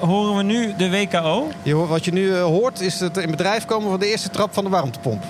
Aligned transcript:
horen 0.00 0.36
we 0.36 0.42
nu 0.42 0.74
de 0.76 0.90
WKO? 0.90 1.48
Je, 1.62 1.74
hoort- 1.74 1.88
wat 1.88 2.04
je 2.04 2.12
nu 2.12 2.34
eh, 2.34 2.42
hoort 2.42 2.80
is 2.80 3.00
het 3.00 3.16
in 3.16 3.30
bedrijf 3.30 3.64
komen 3.64 3.90
van 3.90 4.00
de 4.00 4.06
eerste 4.10 4.30
trap 4.30 4.54
van 4.54 4.64
de 4.64 4.70
warmtepomp. 4.70 5.22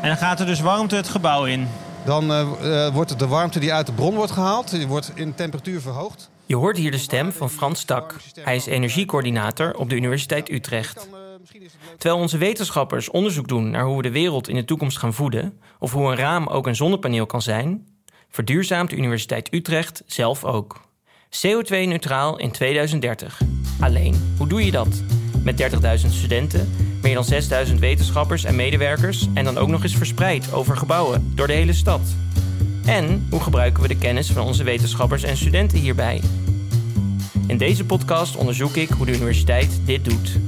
En 0.00 0.08
dan 0.08 0.16
gaat 0.16 0.40
er 0.40 0.46
dus 0.46 0.60
warmte 0.60 0.96
het 0.96 1.08
gebouw 1.08 1.44
in. 1.44 1.68
Dan 2.04 2.30
eh, 2.32 2.86
eh, 2.86 2.94
wordt 2.94 3.10
het 3.10 3.18
de 3.18 3.26
warmte 3.26 3.58
die 3.58 3.72
uit 3.72 3.86
de 3.86 3.92
bron 3.92 4.14
wordt 4.14 4.32
gehaald, 4.32 4.70
die 4.70 4.86
wordt 4.86 5.12
in 5.14 5.34
temperatuur 5.34 5.80
verhoogd. 5.80 6.30
Je 6.46 6.56
hoort 6.56 6.76
hier 6.76 6.90
de 6.90 6.98
stem 6.98 7.32
van 7.32 7.50
Frans 7.50 7.84
Tak. 7.84 8.16
Hij 8.40 8.56
is 8.56 8.66
energiecoördinator 8.66 9.74
op 9.76 9.88
de 9.88 9.96
Universiteit 9.96 10.50
Utrecht. 10.50 11.08
Terwijl 11.98 12.20
onze 12.22 12.38
wetenschappers 12.38 13.10
onderzoek 13.10 13.48
doen 13.48 13.70
naar 13.70 13.84
hoe 13.84 13.96
we 13.96 14.02
de 14.02 14.10
wereld 14.10 14.48
in 14.48 14.54
de 14.54 14.64
toekomst 14.64 14.98
gaan 14.98 15.14
voeden, 15.14 15.60
of 15.78 15.92
hoe 15.92 16.10
een 16.10 16.16
raam 16.16 16.46
ook 16.46 16.66
een 16.66 16.76
zonnepaneel 16.76 17.26
kan 17.26 17.42
zijn, 17.42 17.86
verduurzaamt 18.28 18.90
de 18.90 18.96
Universiteit 18.96 19.54
Utrecht 19.54 20.02
zelf 20.06 20.44
ook. 20.44 20.80
CO2-neutraal 21.36 22.38
in 22.38 22.50
2030. 22.50 23.40
Alleen, 23.80 24.34
hoe 24.36 24.46
doe 24.46 24.64
je 24.64 24.70
dat? 24.70 25.02
Met 25.42 25.62
30.000 26.04 26.08
studenten, 26.08 26.74
meer 27.02 27.14
dan 27.14 27.26
6.000 27.66 27.74
wetenschappers 27.78 28.44
en 28.44 28.56
medewerkers 28.56 29.26
en 29.34 29.44
dan 29.44 29.58
ook 29.58 29.68
nog 29.68 29.82
eens 29.82 29.96
verspreid 29.96 30.52
over 30.52 30.76
gebouwen 30.76 31.32
door 31.34 31.46
de 31.46 31.52
hele 31.52 31.72
stad. 31.72 32.00
En 32.84 33.26
hoe 33.30 33.40
gebruiken 33.40 33.82
we 33.82 33.88
de 33.88 33.98
kennis 33.98 34.30
van 34.30 34.46
onze 34.46 34.64
wetenschappers 34.64 35.22
en 35.22 35.36
studenten 35.36 35.78
hierbij? 35.78 36.20
In 37.46 37.58
deze 37.58 37.84
podcast 37.84 38.36
onderzoek 38.36 38.76
ik 38.76 38.88
hoe 38.88 39.06
de 39.06 39.14
universiteit 39.14 39.80
dit 39.84 40.04
doet. 40.04 40.38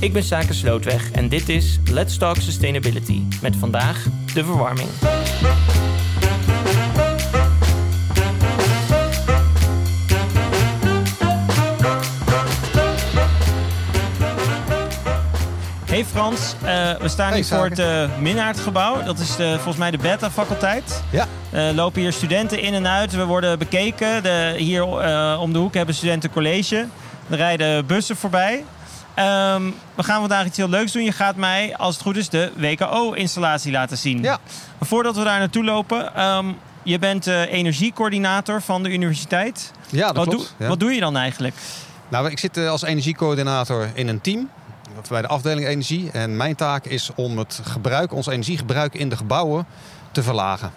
Ik 0.00 0.12
ben 0.12 0.22
Sake 0.22 0.52
Slootweg 0.52 1.10
en 1.10 1.28
dit 1.28 1.48
is 1.48 1.78
Let's 1.90 2.18
Talk 2.18 2.36
Sustainability. 2.36 3.22
Met 3.42 3.56
vandaag 3.56 4.06
de 4.34 4.44
verwarming. 4.44 4.88
Hey 16.00 16.08
Frans, 16.08 16.54
eh, 16.64 16.96
we 17.00 17.08
staan 17.08 17.28
Hey, 17.28 17.36
hier 17.36 17.46
voor 17.46 17.64
het 17.64 17.78
uh, 17.78 18.18
Minnaertgebouw. 18.18 19.02
Dat 19.02 19.18
is 19.18 19.36
de, 19.36 19.54
volgens 19.54 19.76
mij 19.76 19.90
de 19.90 19.98
beta-faculteit. 19.98 21.02
Ja, 21.10 21.26
Er 21.50 21.74
lopen 21.74 22.00
hier 22.00 22.12
studenten 22.12 22.60
in 22.60 22.74
en 22.74 22.86
uit. 22.86 23.12
We 23.12 23.24
worden 23.24 23.58
bekeken. 23.58 24.22
De, 24.22 24.54
hier 24.56 24.82
eh, 24.82 25.40
om 25.40 25.52
de 25.52 25.58
hoek 25.58 25.74
hebben 25.74 25.94
studenten 25.94 26.30
college. 26.30 26.86
Er 27.30 27.36
rijden 27.36 27.86
bussen 27.86 28.16
voorbij. 28.16 28.64
Ehm, 29.14 29.62
we 29.94 30.02
gaan 30.02 30.20
vandaag 30.20 30.46
iets 30.46 30.56
heel 30.56 30.68
leuks 30.68 30.92
doen. 30.92 31.02
Je 31.04 31.12
gaat 31.12 31.36
mij, 31.36 31.76
als 31.76 31.94
het 31.94 32.02
goed 32.02 32.16
is, 32.16 32.28
de 32.28 32.52
WKO-installatie 32.56 33.72
laten 33.72 33.96
zien. 33.96 34.22
Ja. 34.22 34.38
Maar 34.78 34.88
voordat 34.88 35.16
we 35.16 35.24
daar 35.24 35.38
naartoe 35.38 35.64
lopen... 35.64 36.14
ehm, 36.14 36.46
je 36.82 36.98
bent 36.98 37.26
eh, 37.26 37.52
energiecoördinator 37.52 38.62
van 38.62 38.82
de 38.82 38.90
universiteit. 38.90 39.72
ja 39.90 40.06
dat 40.06 40.16
wat, 40.16 40.28
klopt. 40.28 40.40
doe- 40.48 40.54
ja. 40.58 40.68
wat 40.68 40.80
doe 40.80 40.92
je 40.92 41.00
dan 41.00 41.16
eigenlijk? 41.16 41.54
Nou, 42.08 42.30
ik 42.30 42.38
zit 42.38 42.56
eh, 42.56 42.68
als 42.68 42.82
energiecoördinator 42.82 43.90
in 43.94 44.08
een 44.08 44.20
team. 44.20 44.48
Bij 45.08 45.22
de 45.22 45.28
afdeling 45.28 45.66
energie. 45.66 46.10
En 46.10 46.36
mijn 46.36 46.54
taak 46.54 46.84
is 46.84 47.10
om 47.14 47.38
het 47.38 47.60
gebruik, 47.64 48.12
ons 48.12 48.26
energiegebruik 48.26 48.94
in 48.94 49.08
de 49.08 49.16
gebouwen 49.16 49.66
te 50.12 50.22
verlagen. 50.22 50.72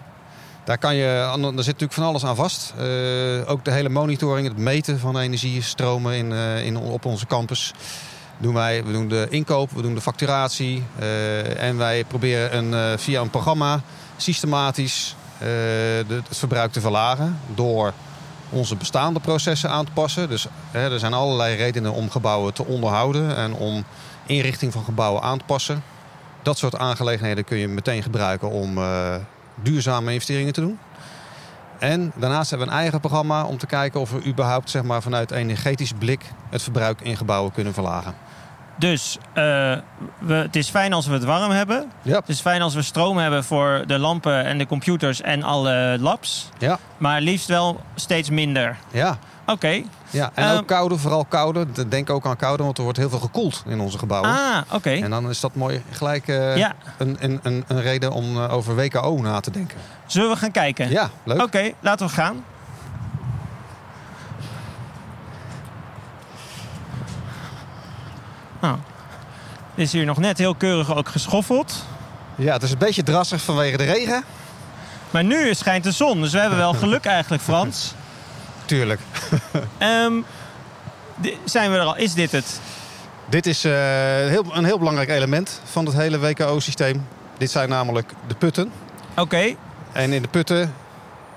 Daar, 0.64 0.78
kan 0.78 0.95
je, 0.95 1.38
daar 1.42 1.52
zit 1.53 1.56
natuurlijk 1.56 1.94
van 1.94 2.03
alles 2.03 2.25
aan 2.25 2.36
vast. 2.36 2.73
Eh, 2.78 3.50
ook 3.50 3.66
de 3.66 3.72
hele 3.72 3.89
monitoring, 3.89 4.47
het 4.47 4.58
meten 4.58 5.00
van 5.00 5.17
energiestromen 5.17 6.16
in, 6.16 6.31
eh, 6.31 6.66
in, 6.66 6.78
op 6.78 7.06
onze 7.06 7.25
campus. 7.25 7.73
Doen 8.38 8.53
wij, 8.53 8.84
we 8.84 8.91
doen 8.91 9.08
de 9.08 9.28
inkoop, 9.30 9.72
we 9.72 9.81
doen 9.81 9.95
de 9.95 10.02
facturatie. 10.02 10.84
eh, 11.00 11.64
en 11.64 11.78
wij 11.78 12.03
proberen 12.03 12.58
een, 12.58 13.00
via 13.00 13.22
een 13.22 13.30
programma 13.30 13.81
systematisch 14.17 15.16
het 16.08 16.38
verbruik 16.38 16.72
te 16.72 16.81
verlagen. 16.81 17.39
Door 17.56 17.94
onze 18.54 18.76
bestaande 18.76 19.20
processen 19.20 19.70
aan 19.70 19.86
te 19.86 19.92
passen. 19.92 20.30
Dus 20.30 20.48
hè, 20.72 20.92
er 20.92 21.00
zijn 21.00 21.14
allerlei 21.14 21.56
redenen 21.56 21.94
om 21.94 22.09
gebouwen 22.09 22.54
te 22.54 22.66
onderhouden 22.66 23.36
en 23.36 23.54
om 23.54 23.84
inrichting 24.26 24.73
van 24.73 24.84
gebouwen 24.84 25.22
aan 25.22 25.38
te 25.38 25.46
passen. 25.46 25.84
Dat 26.41 26.58
soort 26.58 26.78
aangelegenheden 26.78 27.44
kun 27.44 27.58
je 27.58 27.68
meteen 27.68 28.03
gebruiken 28.03 28.50
om 28.50 28.78
eh, 28.78 29.16
duurzame 29.56 30.13
investeringen 30.13 30.53
te 30.53 30.62
doen. 30.62 30.80
En 31.80 32.12
daarnaast 32.16 32.50
hebben 32.50 32.68
we 32.68 32.74
een 32.74 32.80
eigen 32.80 33.00
programma 33.00 33.44
om 33.44 33.58
te 33.58 33.66
kijken 33.66 34.00
of 34.00 34.12
we 34.12 34.25
überhaupt 34.25 34.69
zeg 34.69 34.84
maar, 34.84 35.02
vanuit 35.02 35.31
energetisch 35.31 35.94
blik 36.00 36.31
het 36.50 36.62
verbruik 36.62 37.02
in 37.02 37.18
gebouwen 37.18 37.52
kunnen 37.52 37.74
verlagen. 37.74 38.16
Dus 38.75 39.17
eh, 39.34 39.44
we, 40.19 40.34
het 40.34 40.56
is 40.56 40.69
fijn 40.69 40.94
als 40.94 41.07
we 41.07 41.13
het 41.13 41.23
warm 41.23 41.51
hebben. 41.51 41.91
Ja. 42.01 42.16
Het 42.19 42.29
is 42.29 42.39
fijn 42.41 42.61
als 42.61 42.73
we 42.73 42.81
stroom 42.81 43.17
hebben 43.17 43.44
voor 43.44 43.84
de 43.88 44.00
lampen 44.00 44.45
en 44.45 44.57
de 44.57 44.66
computers 44.67 45.22
en 45.22 45.44
alle 45.44 45.97
labs. 46.00 46.50
Ja, 46.57 46.79
Maar 46.97 47.22
liefst 47.22 47.47
wel 47.47 47.79
steeds 47.95 48.29
minder. 48.29 48.78
ja. 48.91 49.17
Oké. 49.45 49.81
ja. 50.09 50.31
en 50.33 50.44
Ehm, 50.47 50.57
ook 50.57 50.67
koude, 50.67 50.97
vooral 50.97 51.25
koude. 51.25 51.88
Denk 51.88 52.09
ook 52.09 52.25
aan 52.25 52.35
koude, 52.35 52.63
want 52.63 52.78
er 52.78 52.83
wordt 52.83 52.97
heel 52.97 53.09
veel 53.09 53.19
gekoeld 53.19 53.63
in 53.67 53.79
onze 53.79 53.97
gebouwen. 53.97 54.29
Ah, 54.31 54.57
oké. 54.72 54.89
En 54.91 55.09
dan 55.09 55.29
is 55.29 55.39
dat 55.39 55.56
mooi 55.56 55.83
gelijk 55.91 56.28
eh, 56.28 56.57
Ja. 56.57 56.73
een, 56.97 57.17
een, 57.19 57.39
een, 57.44 57.63
een 57.67 57.81
reden 57.81 58.12
om 58.12 58.38
eh, 58.44 58.53
over 58.53 58.75
WKO 58.75 59.22
na 59.22 59.39
te 59.39 59.51
denken. 59.51 59.78
Zullen 60.06 60.29
we 60.29 60.35
gaan 60.35 60.51
kijken? 60.51 60.89
Ja, 60.89 61.09
leuk. 61.23 61.41
Oké, 61.41 61.72
laten 61.79 62.07
we 62.07 62.13
gaan. 62.13 62.44
Is 69.75 69.91
hier 69.91 70.06
nog 70.06 70.17
net 70.17 70.38
heel 70.38 70.56
keurig 70.56 70.95
ook 70.95 71.09
geschoffeld. 71.09 71.85
Ja, 72.35 72.53
het 72.53 72.63
is 72.63 72.72
een 72.72 72.78
beetje 72.78 73.03
drassig 73.03 73.41
vanwege 73.41 73.78
de 73.78 73.84
regen. 73.84 74.23
Maar 75.11 75.23
nu 75.23 75.53
schijnt 75.53 75.84
de 75.84 75.91
zon, 75.91 76.22
dus 76.22 76.31
we 76.31 76.39
hebben 76.39 76.57
wel 76.57 76.73
geluk 76.73 77.06
eigenlijk, 77.06 77.44
Frans. 77.44 77.94
Tuurlijk. 78.66 79.00
Ehm, 79.78 80.13
zijn 81.44 81.72
we 81.72 81.78
er 81.78 81.83
al? 81.83 81.97
Is 81.97 82.13
dit 82.13 82.31
het? 82.31 82.59
Dit 83.29 83.45
is 83.45 83.66
eh, 83.66 83.72
heel, 84.28 84.45
een 84.51 84.66
heel 84.66 84.78
belangrijk 84.78 85.09
element 85.09 85.62
van 85.63 85.85
het 85.85 85.95
hele 85.95 86.19
WKO-systeem. 86.19 87.07
Dit 87.38 87.51
zijn 87.51 87.69
namelijk 87.69 88.12
de 88.28 88.35
putten. 88.35 88.72
Oké, 89.16 89.56
En 89.91 90.13
in 90.13 90.22
de 90.22 90.28
putten 90.28 90.73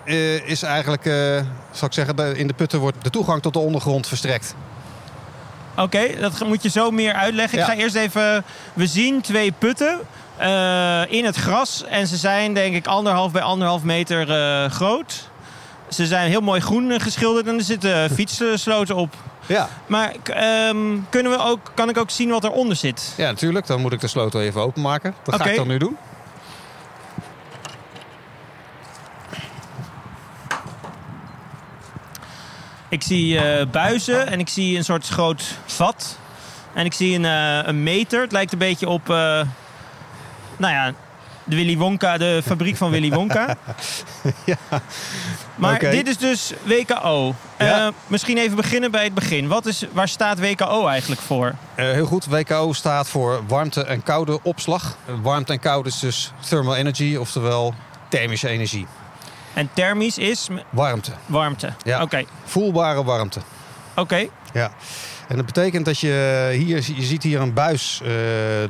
eh, 0.05 0.49
is 0.49 0.63
eigenlijk, 0.63 1.07
eh, 1.07 1.41
zal 1.71 1.89
ik 1.89 1.95
zeggen, 1.95 2.37
in 2.37 2.47
de 2.47 2.55
putten 2.55 2.81
wordt 2.81 2.97
de 3.03 3.11
toegang 3.11 3.43
tot 3.43 3.53
de 3.53 3.59
ondergrond 3.59 4.07
verstrekt. 4.07 4.55
Oké, 5.77 6.21
dat 6.21 6.47
moet 6.47 6.63
je 6.63 6.69
zo 6.69 6.91
meer 6.91 7.13
uitleggen. 7.13 7.59
Ik 7.59 7.65
ga 7.65 7.75
eerst 7.75 7.95
even... 7.95 8.45
We 8.75 8.87
zien 8.87 9.21
twee 9.21 9.53
putten 9.53 10.01
eh, 10.37 11.03
in 11.09 11.25
het 11.25 11.37
gras. 11.37 11.85
En 11.89 12.07
ze 12.07 12.17
zijn 12.17 12.55
denk 12.55 12.75
ik 12.75 12.87
anderhalf 12.87 13.33
bij 13.33 13.43
anderhalf 13.43 13.83
meter 13.83 14.31
eh, 14.31 14.71
groot. 14.71 15.29
Ze 15.89 16.07
zijn 16.07 16.29
heel 16.29 16.41
mooi 16.41 16.61
groen 16.61 16.91
eh, 16.91 17.01
geschilderd 17.01 17.47
en 17.47 17.55
er 17.55 17.63
zitten 17.63 18.11
fietssloten 18.17 18.97
op. 18.97 19.15
Ja. 19.47 19.69
Maar 19.87 20.15
ehm, 20.25 20.77
kunnen 21.11 21.33
we 21.33 21.39
ook, 21.39 21.73
kan 21.75 21.89
ik 21.89 21.99
ook 21.99 22.11
zien 22.11 22.31
wat 22.31 22.45
eronder 22.45 22.77
zit? 22.77 23.15
ja, 23.17 23.27
natuurlijk. 23.27 23.67
Dan 23.67 23.81
moet 23.81 23.93
ik 23.93 24.01
de 24.01 24.07
sleutel 24.07 24.41
even 24.41 24.61
openmaken. 24.61 25.15
Dat 25.25 25.35
ga 25.35 25.45
ik 25.45 25.57
dan 25.57 25.69
nu 25.69 25.79
doen. 25.79 25.97
Ik 32.97 33.03
zie 33.03 33.39
eh, 33.39 33.67
buizen 33.67 34.27
en 34.27 34.41
ik 34.41 34.49
zie 34.49 34.77
een 34.77 34.85
soort 34.85 35.09
groot 35.09 35.59
vat. 35.67 36.19
En 36.75 36.85
ik 36.85 36.93
zie 36.93 37.15
een, 37.15 37.25
eh, 37.25 37.67
een 37.69 37.83
meter. 37.83 38.21
Het 38.21 38.33
lijkt 38.33 38.53
een 38.53 38.59
beetje 38.59 38.89
op... 38.89 39.11
eh, 39.11 39.17
nou 40.57 40.73
ja, 40.73 40.93
de 41.45 41.57
Willy 41.57 41.77
Wonka, 41.77 42.19
de 42.19 42.41
fabriek 42.45 42.77
van 42.77 42.91
Willy 42.91 43.11
Wonka. 43.11 43.57
Ja. 44.45 44.57
Maar 45.55 45.79
dit 45.79 46.09
is 46.09 46.19
dus 46.19 46.53
WKO. 46.63 47.35
Ja. 47.59 47.87
Eh, 47.87 47.93
misschien 48.07 48.39
even 48.39 48.57
beginnen 48.57 48.91
bij 48.91 49.05
het 49.05 49.15
begin. 49.15 49.49
Wat 49.49 49.67
is, 49.67 49.85
waar 49.93 50.09
staat 50.09 50.41
WKO 50.41 50.87
eigenlijk 50.87 51.21
voor? 51.21 51.55
Eh, 51.75 51.85
heel 51.91 52.07
goed. 52.07 52.27
WKO 52.27 52.73
staat 52.73 53.09
voor 53.09 53.43
warmte- 53.47 53.85
en 53.85 54.03
koude 54.03 54.43
opslag. 54.43 54.97
Warmte 55.23 55.53
en 55.53 55.61
koude 55.61 55.89
is 55.89 55.99
dus 55.99 56.33
thermal 56.49 56.77
energy, 56.77 57.17
oftewel 57.17 57.75
thermische 58.09 58.49
energie. 58.49 58.87
En 59.57 59.71
thermisch 59.73 60.19
is 60.19 60.49
Warmte. 60.71 61.13
warmte. 61.27 61.73
Ja. 61.85 62.03
Oké, 62.03 62.25
Voelbare 62.45 63.05
warmte. 63.05 63.41
oké. 63.95 64.27
Ja. 64.53 64.71
En 65.29 65.37
dat 65.37 65.47
betekent 65.47 65.85
dat 65.85 65.99
je 65.99 66.49
hier, 66.53 66.77
je 66.97 67.03
ziet 67.05 67.23
hier 67.23 67.41
een 67.41 67.53
buis 67.53 68.01
eh, 68.03 68.09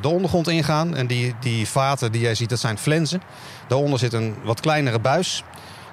de 0.01 0.09
ondergrond 0.09 0.49
ingaan. 0.49 0.95
En 0.95 1.07
die, 1.07 1.35
die 1.41 1.69
vaten 1.69 2.13
die 2.13 2.21
jij 2.21 2.35
ziet, 2.35 2.49
dat 2.49 2.59
zijn 2.59 2.79
flensen. 2.79 3.23
Daaronder 3.69 3.99
zit 3.99 4.13
een 4.13 4.37
wat 4.43 4.61
kleinere 4.61 4.99
buis. 4.99 5.43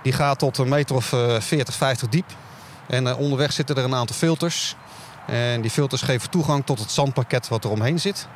Die 0.03 0.13
gaat 0.13 0.39
tot 0.39 0.57
een 0.57 0.69
meter 0.69 0.95
of 0.95 1.13
eh, 1.13 1.39
40, 1.39 1.75
50 1.75 2.09
diep. 2.09 2.25
En 2.87 3.07
eh, 3.07 3.19
onderweg 3.19 3.51
zitten 3.51 3.75
er 3.75 3.83
een 3.83 3.95
aantal 3.95 4.15
filters. 4.15 4.75
En 5.27 5.61
die 5.61 5.71
filters 5.71 6.01
geven 6.01 6.29
toegang 6.29 6.65
tot 6.65 6.79
het 6.79 6.91
zandpakket 6.91 7.47
wat 7.47 7.63
er 7.63 7.69
omheen 7.69 7.99
zit. 7.99 8.27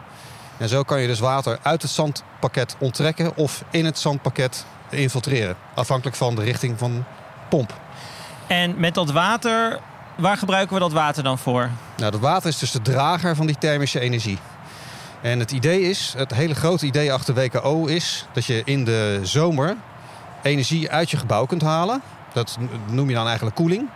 En 0.58 0.70
zo 0.70 0.84
kan 0.84 1.02
je 1.02 1.08
dus 1.08 1.20
water 1.20 1.60
uit 1.62 1.82
het 1.82 1.92
zandpakket 1.92 2.76
onttrekken 2.80 3.36
of 3.36 3.64
in 3.72 3.86
het 3.86 4.00
zandpakket 4.00 4.66
infiltreren. 4.90 5.56
Afhankelijk 5.74 6.18
van 6.18 6.36
de 6.36 6.44
richting 6.44 6.78
van 6.78 7.06
pomp. 7.50 7.74
En 8.48 8.80
met 8.80 8.94
dat 8.94 9.12
water, 9.12 9.80
waar 10.16 10.38
gebruiken 10.38 10.74
we 10.74 10.80
dat 10.80 10.92
water 10.92 11.24
dan 11.24 11.38
voor? 11.38 11.70
Nou, 11.98 12.12
dat 12.12 12.20
water 12.20 12.50
is 12.50 12.58
dus 12.58 12.72
de 12.72 12.82
drager 12.82 13.36
van 13.36 13.46
die 13.46 13.58
thermische 13.58 14.00
energie. 14.00 14.38
En 15.22 15.40
het 15.40 15.52
idee 15.52 15.82
is, 15.82 16.14
het 16.18 16.34
hele 16.34 16.56
grote 16.56 16.86
idee 16.86 17.14
achter 17.14 17.34
WKO 17.34 17.86
is 17.86 18.26
dat 18.34 18.46
je 18.46 18.62
in 18.66 18.86
de 18.86 19.20
zomer 19.24 19.76
energie 20.42 20.92
uit 20.92 21.12
je 21.12 21.18
gebouw 21.18 21.46
kunt 21.46 21.62
halen. 21.62 22.02
Dat 22.34 22.58
noem 22.90 23.10
je 23.10 23.16
dan 23.16 23.26
eigenlijk 23.26 23.56
koeling. 23.56 23.90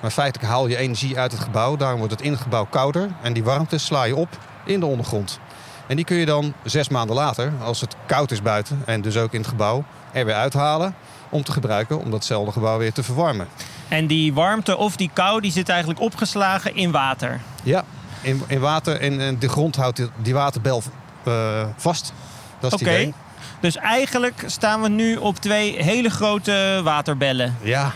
Maar 0.00 0.10
feitelijk 0.10 0.52
haal 0.52 0.66
je 0.66 0.76
energie 0.76 1.18
uit 1.18 1.32
het 1.32 1.40
gebouw. 1.40 1.76
Daarom 1.76 1.98
wordt 1.98 2.12
het 2.12 2.22
in 2.22 2.32
het 2.32 2.40
gebouw 2.40 2.66
kouder. 2.70 3.10
En 3.22 3.32
die 3.32 3.44
warmte 3.44 3.78
sla 3.78 4.04
je 4.04 4.16
op 4.16 4.38
in 4.64 4.80
de 4.80 4.86
ondergrond. 4.86 5.40
En 5.86 5.96
die 5.96 6.04
kun 6.04 6.16
je 6.16 6.26
dan 6.26 6.54
zes 6.62 6.88
maanden 6.88 7.16
later, 7.16 7.52
als 7.62 7.80
het 7.80 7.96
koud 8.06 8.30
is 8.30 8.42
buiten 8.42 8.82
en 8.86 9.00
dus 9.00 9.16
ook 9.16 9.32
in 9.32 9.40
het 9.40 9.48
gebouw, 9.48 9.84
er 10.12 10.24
weer 10.24 10.34
uithalen 10.34 10.94
om 11.28 11.42
te 11.44 11.52
gebruiken 11.52 11.98
om 11.98 12.10
datzelfde 12.10 12.52
gebouw 12.52 12.78
weer 12.78 12.92
te 12.92 13.02
verwarmen. 13.02 13.48
En 13.88 14.06
die 14.06 14.34
warmte 14.34 14.76
of 14.76 14.96
die 14.96 15.10
kou 15.12 15.40
die 15.40 15.52
zit 15.52 15.68
eigenlijk 15.68 16.00
opgeslagen 16.00 16.74
in 16.74 16.90
water. 16.90 17.40
Ja, 17.62 17.84
in, 18.20 18.42
in 18.46 18.60
water 18.60 19.00
en, 19.00 19.20
en 19.20 19.38
de 19.38 19.48
grond 19.48 19.76
houdt 19.76 19.96
die, 19.96 20.08
die 20.16 20.34
waterbel 20.34 20.82
eh, 21.24 21.66
vast. 21.76 22.12
Dat 22.60 22.72
is 22.72 22.80
Oké. 22.80 22.90
het 22.90 23.00
idee. 23.00 23.14
Dus 23.60 23.76
eigenlijk 23.76 24.42
staan 24.46 24.82
we 24.82 24.88
nu 24.88 25.16
op 25.16 25.36
twee 25.36 25.82
hele 25.82 26.08
grote 26.10 26.80
waterbellen. 26.84 27.56
Ja, 27.60 27.92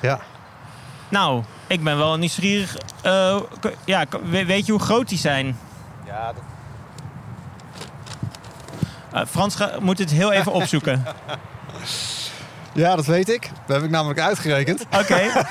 ja. 0.00 0.20
Nou, 1.08 1.42
ik 1.66 1.84
ben 1.84 1.96
wel 1.96 2.16
nieuwsgierig. 2.16 2.76
Eh, 3.02 3.40
ja, 3.84 4.04
weet 4.46 4.66
je 4.66 4.72
hoe 4.72 4.80
groot 4.80 5.08
die 5.08 5.18
zijn? 5.18 5.58
ja 6.06 6.32
Eh, 9.12 9.22
Frans 9.28 9.54
ga- 9.54 9.72
moet 9.80 9.98
het 9.98 10.10
heel 10.10 10.32
even 10.32 10.52
opzoeken. 10.60 11.04
Ja, 12.72 12.96
dat 12.96 13.06
weet 13.06 13.28
ik. 13.28 13.50
Dat 13.66 13.76
heb 13.76 13.84
ik 13.84 13.90
namelijk 13.90 14.20
uitgerekend. 14.20 14.84
Oké, 15.00 15.44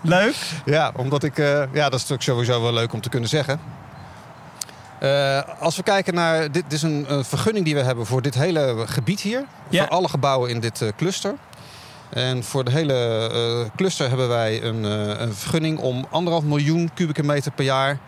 leuk. 0.00 0.34
Ja, 0.64 0.92
omdat 0.96 1.22
ik. 1.22 1.38
eh, 1.38 1.46
ja, 1.72 1.84
dat 1.88 2.00
is 2.00 2.08
natuurlijk 2.08 2.22
sowieso 2.22 2.62
wel 2.62 2.72
leuk 2.72 2.92
om 2.92 3.00
te 3.00 3.08
kunnen 3.08 3.28
zeggen. 3.28 3.60
Eh, 4.98 5.40
als 5.60 5.76
we 5.76 5.82
kijken 5.82 6.14
naar. 6.14 6.40
Dit, 6.40 6.52
dit 6.52 6.72
is 6.72 6.82
een, 6.82 7.04
een 7.08 7.24
vergunning 7.24 7.64
die 7.64 7.74
we 7.74 7.80
hebben 7.82 8.06
voor 8.06 8.22
dit 8.22 8.34
hele 8.34 8.84
gebied 8.86 9.20
hier. 9.20 9.44
Ja. 9.68 9.82
Voor 9.82 9.92
alle 9.92 10.08
gebouwen 10.08 10.50
in 10.50 10.60
dit 10.60 10.82
eh, 10.82 10.88
cluster. 10.96 11.34
En 12.08 12.44
voor 12.44 12.64
de 12.64 12.70
hele 12.70 13.70
cluster 13.76 14.08
hebben 14.08 14.28
wij 14.28 14.62
een, 14.62 14.82
een 15.22 15.34
vergunning 15.34 15.78
om 15.78 16.06
anderhalf 16.10 16.44
miljoen 16.44 16.90
kubieke 16.94 17.22
meter 17.22 17.52
per 17.52 17.64
jaar 17.64 17.98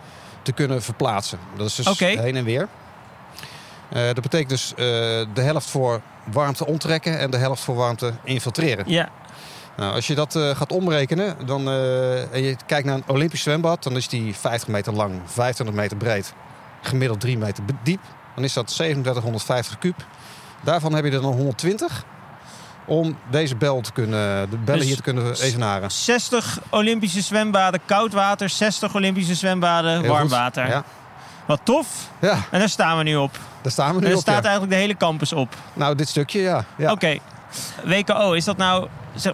te 0.41 0.51
kunnen 0.51 0.81
verplaatsen. 0.81 1.39
Dat 1.57 1.67
is 1.67 1.75
dus 1.75 1.99
heen 1.99 2.35
en 2.35 2.43
weer. 2.43 2.67
Eh, 3.95 4.05
dat 4.05 4.21
betekent 4.21 4.49
dus 4.49 4.71
eh, 4.71 4.77
de 5.33 5.41
helft 5.41 5.69
voor 5.69 6.01
warmte 6.31 6.65
onttrekken 6.65 7.19
en 7.19 7.29
de 7.31 7.37
helft 7.37 7.63
voor 7.63 7.75
warmte 7.75 8.13
infiltreren. 8.23 8.83
Ja, 8.87 9.09
Nou, 9.77 9.93
als 9.93 10.07
je 10.07 10.15
dat 10.15 10.35
eh, 10.35 10.55
gaat 10.55 10.71
omrekenen 10.71 11.35
dan, 11.45 11.69
en 12.31 12.43
je 12.43 12.55
kijkt 12.65 12.85
naar 12.85 12.95
een 12.95 13.03
Olympisch 13.07 13.41
zwembad, 13.41 13.83
dan 13.83 13.95
is 13.95 14.07
die 14.07 14.35
50 14.35 14.67
meter 14.67 14.93
lang, 14.93 15.21
25 15.25 15.75
meter 15.75 15.97
breed, 15.97 16.33
gemiddeld 16.81 17.19
3 17.19 17.37
meter 17.37 17.63
diep. 17.83 18.01
Dan 18.35 18.43
is 18.43 18.53
dat 18.53 18.67
3750 18.67 19.77
kuub. 19.77 20.05
Daarvan 20.63 20.93
heb 20.93 21.05
je 21.05 21.11
er 21.11 21.21
dan 21.21 21.33
120 21.33 22.05
om 22.85 23.17
deze 23.29 23.55
bel 23.55 23.81
te 23.81 23.91
kunnen, 23.91 24.49
de 24.49 24.57
bellen 24.57 24.79
Dus 24.79 24.87
hier 24.87 24.95
te 24.95 25.01
kunnen 25.01 25.41
evenaren. 25.41 25.91
60 25.91 26.59
Olympische 26.69 27.21
zwembaden 27.21 27.79
koud 27.85 28.13
water, 28.13 28.49
60 28.49 28.95
Olympische 28.95 29.35
zwembaden 29.35 30.07
warm 30.07 30.27
water. 30.27 30.67
Ja. 30.67 30.83
Wat 31.45 31.59
tof. 31.63 31.87
ja, 32.21 32.37
En 32.51 32.59
daar 32.59 32.69
staan 32.69 32.97
we 32.97 33.03
nu 33.03 33.15
op. 33.15 33.39
daar 33.61 33.71
staan 33.71 33.89
we 33.89 33.95
En 33.95 34.03
nu 34.03 34.09
er 34.09 34.15
op. 34.15 34.21
staat 34.21 34.35
ja. 34.35 34.41
eigenlijk 34.41 34.71
de 34.71 34.79
hele 34.79 34.97
campus 34.97 35.33
op. 35.33 35.55
Nou, 35.73 35.95
dit 35.95 36.09
stukje, 36.09 36.39
ja. 36.41 36.65
ja. 36.77 36.91
Oké. 36.91 37.17
WKO, 37.83 38.33
is 38.33 38.45
dat 38.45 38.57
nou 38.57 38.87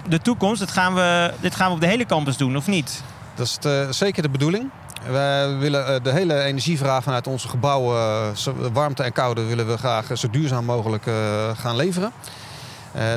de 0.08 0.20
toekomst? 0.20 0.60
Dat 0.60 0.72
gaan 0.72 0.94
we, 0.94 1.34
dit 1.40 1.56
gaan 1.56 1.68
we 1.68 1.74
op 1.74 1.82
de 1.82 1.88
hele 1.88 2.06
campus 2.06 2.38
doen, 2.38 2.58
of 2.58 2.68
niet? 2.68 3.04
Dat 3.36 3.48
is 3.48 3.98
zeker 3.98 4.22
de 4.22 4.30
bedoeling. 4.30 4.70
Wij 5.10 5.58
willen 5.58 5.88
eh, 5.88 6.04
de 6.04 6.12
hele 6.12 6.42
energievraag 6.42 7.04
vanuit 7.04 7.28
onze 7.28 7.48
gebouwen, 7.48 7.98
eh, 7.98 8.54
warmte 8.74 9.04
en 9.04 9.12
koude, 9.12 9.44
willen 9.44 9.68
we 9.68 9.78
graag 9.78 10.18
zo 10.18 10.30
duurzaam 10.30 10.66
mogelijk 10.66 11.06
eh, 11.06 11.14
gaan 11.56 11.76
leveren. 11.76 12.12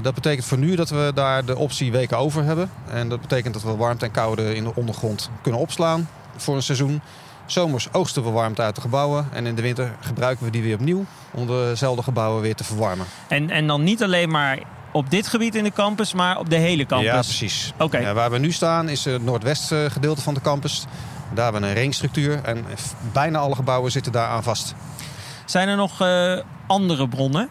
Dat 0.03 0.15
betekent 0.15 0.47
voor 0.47 0.59
nu 0.59 0.75
dat 0.75 0.89
we 0.89 1.11
daar 1.15 1.45
de 1.45 1.57
optie 1.57 1.93
weken 1.93 2.19
over 2.19 2.45
hebben. 2.45 2.71
En 2.91 3.09
dat 3.09 3.21
betekent 3.21 3.55
dat 3.55 3.63
we 3.63 3.77
warmte 3.77 4.05
en 4.05 4.11
koude 4.11 4.55
in 4.55 4.65
de 4.65 4.75
ondergrond 4.75 5.31
kunnen 5.43 5.61
opslaan 5.61 6.09
voor 6.37 6.57
een 6.57 6.63
seizoen. 6.63 7.01
Zomers 7.47 7.93
oogsten 7.93 8.25
we 8.25 8.31
warmte 8.31 8.63
uit 8.63 8.75
de 8.75 8.81
gebouwen 8.81 9.29
en 9.33 9.47
in 9.47 9.55
de 9.55 9.63
winter 9.63 9.97
gebruiken 10.01 10.45
we 10.45 10.51
die 10.51 10.63
weer 10.63 10.75
opnieuw 10.75 11.05
om 11.31 11.47
dezelfde 11.47 12.03
gebouwen 12.03 12.43
weer 12.43 12.55
te 12.55 12.65
verwarmen. 12.65 13.07
En, 13.29 13.51
en 13.51 13.67
dan 13.67 13.83
niet 13.83 14.03
alleen 14.03 14.31
maar 14.31 14.59
op 14.93 15.11
dit 15.11 15.27
gebied 15.27 15.55
in 15.55 15.65
de 15.65 15.73
campus, 15.73 16.13
maar 16.13 16.39
op 16.39 16.51
de 16.51 16.57
hele 16.57 16.87
campus. 16.87 17.09
Ja, 17.09 17.21
precies. 17.21 17.73
Oké. 17.79 17.99
Ja, 17.99 18.15
waar 18.15 18.31
we 18.31 18.39
nu 18.39 18.53
staan 18.53 18.89
is 18.89 19.05
het 19.05 19.25
noordwest 19.25 19.73
eh, 19.73 19.85
gedeelte 19.85 20.23
van 20.23 20.35
de 20.35 20.41
campus. 20.41 20.85
Daar 21.35 21.45
hebben 21.45 21.63
we 21.63 21.69
een 21.69 21.75
ringstructuur 21.75 22.41
en 22.43 22.65
bijna 23.13 23.39
alle 23.39 23.55
gebouwen 23.55 23.93
zitten 23.93 24.13
daar 24.13 24.29
aan 24.29 24.43
vast. 24.43 24.75
Zijn 25.45 25.69
er 25.69 25.77
nog 25.77 26.01
eh, 26.01 26.39
andere 26.67 27.09
bronnen? 27.09 27.49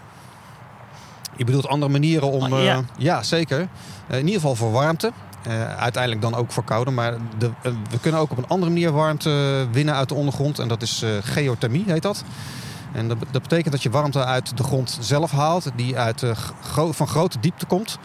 Je 1.38 1.44
bedoelt 1.44 1.68
andere 1.68 1.92
manieren 1.92 2.32
om... 2.32 2.44
Ah, 2.44 2.60
eh, 2.60 2.66
ja. 2.66 2.84
ja. 2.98 3.24
zeker. 3.24 3.68
In 4.10 4.18
ieder 4.18 4.34
geval 4.34 4.56
voor 4.56 4.72
warmte. 4.72 5.12
Eh, 5.48 5.76
uiteindelijk 5.78 6.22
dan 6.22 6.36
ook 6.36 6.52
voor 6.52 6.64
koude. 6.64 6.92
Maar 6.92 7.14
de, 7.38 7.52
eh, 7.64 7.72
we 7.90 8.00
kunnen 8.00 8.22
ook 8.22 8.32
op 8.32 8.38
een 8.38 8.48
andere 8.48 8.72
manier 8.72 8.92
warmte 8.92 9.68
winnen 9.72 9.96
uit 9.96 10.10
de 10.10 10.16
ondergrond. 10.16 10.60
En 10.60 10.68
dat 10.68 10.82
is 10.82 11.02
eh, 11.02 11.10
geothermie, 11.22 11.84
heet 11.88 12.02
dat. 12.02 12.24
En 12.92 13.08
dat, 13.08 13.18
dat 13.32 13.42
betekent 13.42 13.72
dat 13.72 13.84
je 13.84 13.90
warmte 13.90 14.26
uit 14.26 14.58
de 14.58 14.64
grond 14.64 14.98
zelf 15.02 15.32
haalt. 15.32 15.68
Die 15.76 15.98
uit, 15.98 16.24
gro- 16.64 16.92
van 16.92 17.08
grote 17.08 17.40
diepte 17.40 17.66
komt. 17.66 17.98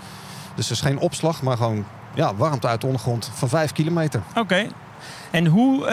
Dus 0.54 0.66
dus 0.66 0.80
geen 0.80 0.98
opslag, 0.98 1.42
maar 1.42 1.56
gewoon 1.56 1.84
ja, 2.14 2.34
warmte 2.34 2.66
uit 2.66 2.80
de 2.80 2.86
ondergrond 2.86 3.30
van 3.34 3.48
5 3.48 3.72
kilometer. 3.72 4.22
Oké. 4.36 4.66
En 5.30 5.46
hoe, 5.46 5.86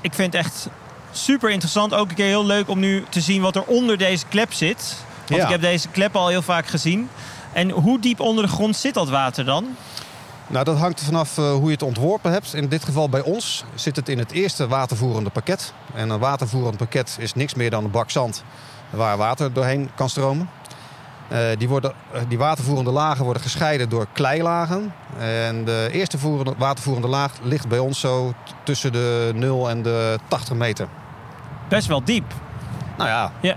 ik 0.00 0.14
vind 0.14 0.32
het 0.32 0.44
echt 0.44 0.68
super 1.10 1.50
interessant. 1.50 1.94
Ook 1.94 2.08
een 2.08 2.14
keer 2.14 2.26
heel 2.26 2.46
leuk 2.46 2.68
om 2.68 2.78
nu 2.78 3.04
te 3.08 3.20
zien 3.20 3.42
wat 3.42 3.56
er 3.56 3.62
onder 3.64 3.98
deze 3.98 4.24
klep 4.28 4.52
zit. 4.52 4.96
Want 5.28 5.40
Ja. 5.40 5.44
ik 5.46 5.50
heb 5.52 5.60
deze 5.60 5.88
klep 5.88 6.16
al 6.16 6.28
heel 6.28 6.42
vaak 6.42 6.66
gezien. 6.66 7.08
En 7.52 7.70
hoe 7.70 7.98
diep 8.00 8.20
onder 8.20 8.44
de 8.44 8.50
grond 8.50 8.76
zit 8.76 8.94
dat 8.94 9.08
water 9.08 9.44
dan? 9.44 9.66
Nou, 10.48 10.64
dat 10.64 10.78
hangt 10.78 10.98
er 10.98 11.04
vanaf 11.04 11.38
eh, 11.38 11.52
hoe 11.52 11.64
je 11.66 11.70
het 11.72 11.82
ontworpen 11.82 12.32
hebt. 12.32 12.54
In 12.54 12.68
dit 12.68 12.84
geval 12.84 13.08
bij 13.08 13.20
ons 13.20 13.64
zit 13.74 13.96
het 13.96 14.08
in 14.08 14.18
het 14.18 14.32
eerste 14.32 14.68
watervoerende 14.68 15.30
pakket. 15.30 15.72
En 15.94 16.10
een 16.10 16.18
watervoerend 16.18 16.76
pakket 16.76 17.16
is 17.20 17.34
niks 17.34 17.54
meer 17.54 17.70
dan 17.70 17.84
een 17.84 17.90
bak 17.90 18.10
zand 18.10 18.44
waar 18.90 19.16
water 19.16 19.52
doorheen 19.52 19.90
kan 19.94 20.08
stromen. 20.08 20.48
Eh, 21.28 21.38
die, 21.58 21.68
worden, 21.68 21.92
eh, 22.12 22.20
die 22.28 22.38
watervoerende 22.38 22.90
lagen 22.90 23.24
worden 23.24 23.42
gescheiden 23.42 23.88
door 23.88 24.06
kleilagen. 24.12 24.92
En 25.18 25.64
de 25.64 25.88
eerste 25.92 26.18
voerende, 26.18 26.54
watervoerende 26.58 27.08
laag 27.08 27.32
ligt 27.42 27.68
bij 27.68 27.78
ons 27.78 28.00
zo 28.00 28.34
tussen 28.62 28.92
de 28.92 29.30
0 29.34 29.70
en 29.70 29.82
de 29.82 30.18
80 30.28 30.56
meter. 30.56 30.88
Best 31.68 31.86
wel 31.86 32.04
diep. 32.04 32.32
Nou 32.96 33.08
ja, 33.08 33.32
Ja. 33.40 33.56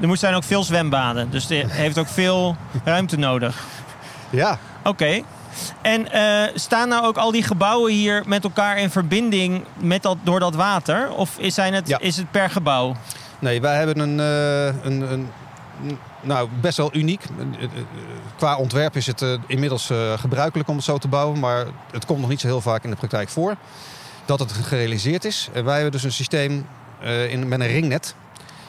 Er 0.00 0.06
moet 0.06 0.18
zijn 0.18 0.34
ook 0.34 0.44
veel 0.44 0.62
zwembaden. 0.62 1.30
Dus 1.30 1.50
er 1.50 1.70
heeft 1.70 1.98
ook 1.98 2.08
veel 2.08 2.56
ruimte 2.84 3.16
nodig. 3.18 3.64
ja. 4.30 4.58
Oké. 4.84 5.22
En 5.82 6.12
eh, 6.12 6.50
staan 6.54 6.88
nou 6.88 7.04
ook 7.06 7.16
al 7.16 7.30
die 7.30 7.42
gebouwen 7.42 7.92
hier 7.92 8.22
met 8.26 8.44
elkaar 8.44 8.78
in 8.78 8.90
verbinding 8.90 9.64
met 9.76 10.02
dat, 10.02 10.16
door 10.22 10.40
dat 10.40 10.54
water? 10.54 11.10
Of 11.12 11.38
is, 11.38 11.54
zijn 11.54 11.74
het, 11.74 11.88
Ja. 11.88 11.98
is 12.00 12.16
het 12.16 12.30
per 12.30 12.50
gebouw? 12.50 12.96
Nee, 13.38 13.60
wij 13.60 13.76
hebben 13.76 13.98
een, 13.98 14.20
eh, 14.20 14.84
een, 14.84 15.12
een, 15.12 15.28
nou, 16.20 16.48
best 16.60 16.76
wel 16.76 16.94
uniek. 16.94 17.22
Eh, 17.60 17.68
Qua 18.36 18.56
ontwerp 18.56 18.96
is 18.96 19.06
het 19.06 19.24
inmiddels 19.46 19.90
gebruikelijk 20.16 20.68
om 20.68 20.76
het 20.76 20.84
zo 20.84 20.98
te 20.98 21.08
bouwen. 21.08 21.38
Maar 21.38 21.66
het 21.92 22.04
komt 22.06 22.20
nog 22.20 22.28
niet 22.28 22.40
zo 22.40 22.46
heel 22.46 22.60
vaak 22.60 22.84
in 22.84 22.90
de 22.90 22.96
praktijk 22.96 23.28
voor 23.28 23.56
dat 24.24 24.38
het 24.38 24.52
gerealiseerd 24.52 25.24
is. 25.24 25.48
En 25.52 25.64
wij 25.64 25.74
hebben 25.74 25.92
dus 25.92 26.02
een 26.02 26.12
systeem 26.12 26.66
in, 27.28 27.48
met 27.48 27.60
een 27.60 27.66
ringnet. 27.66 28.14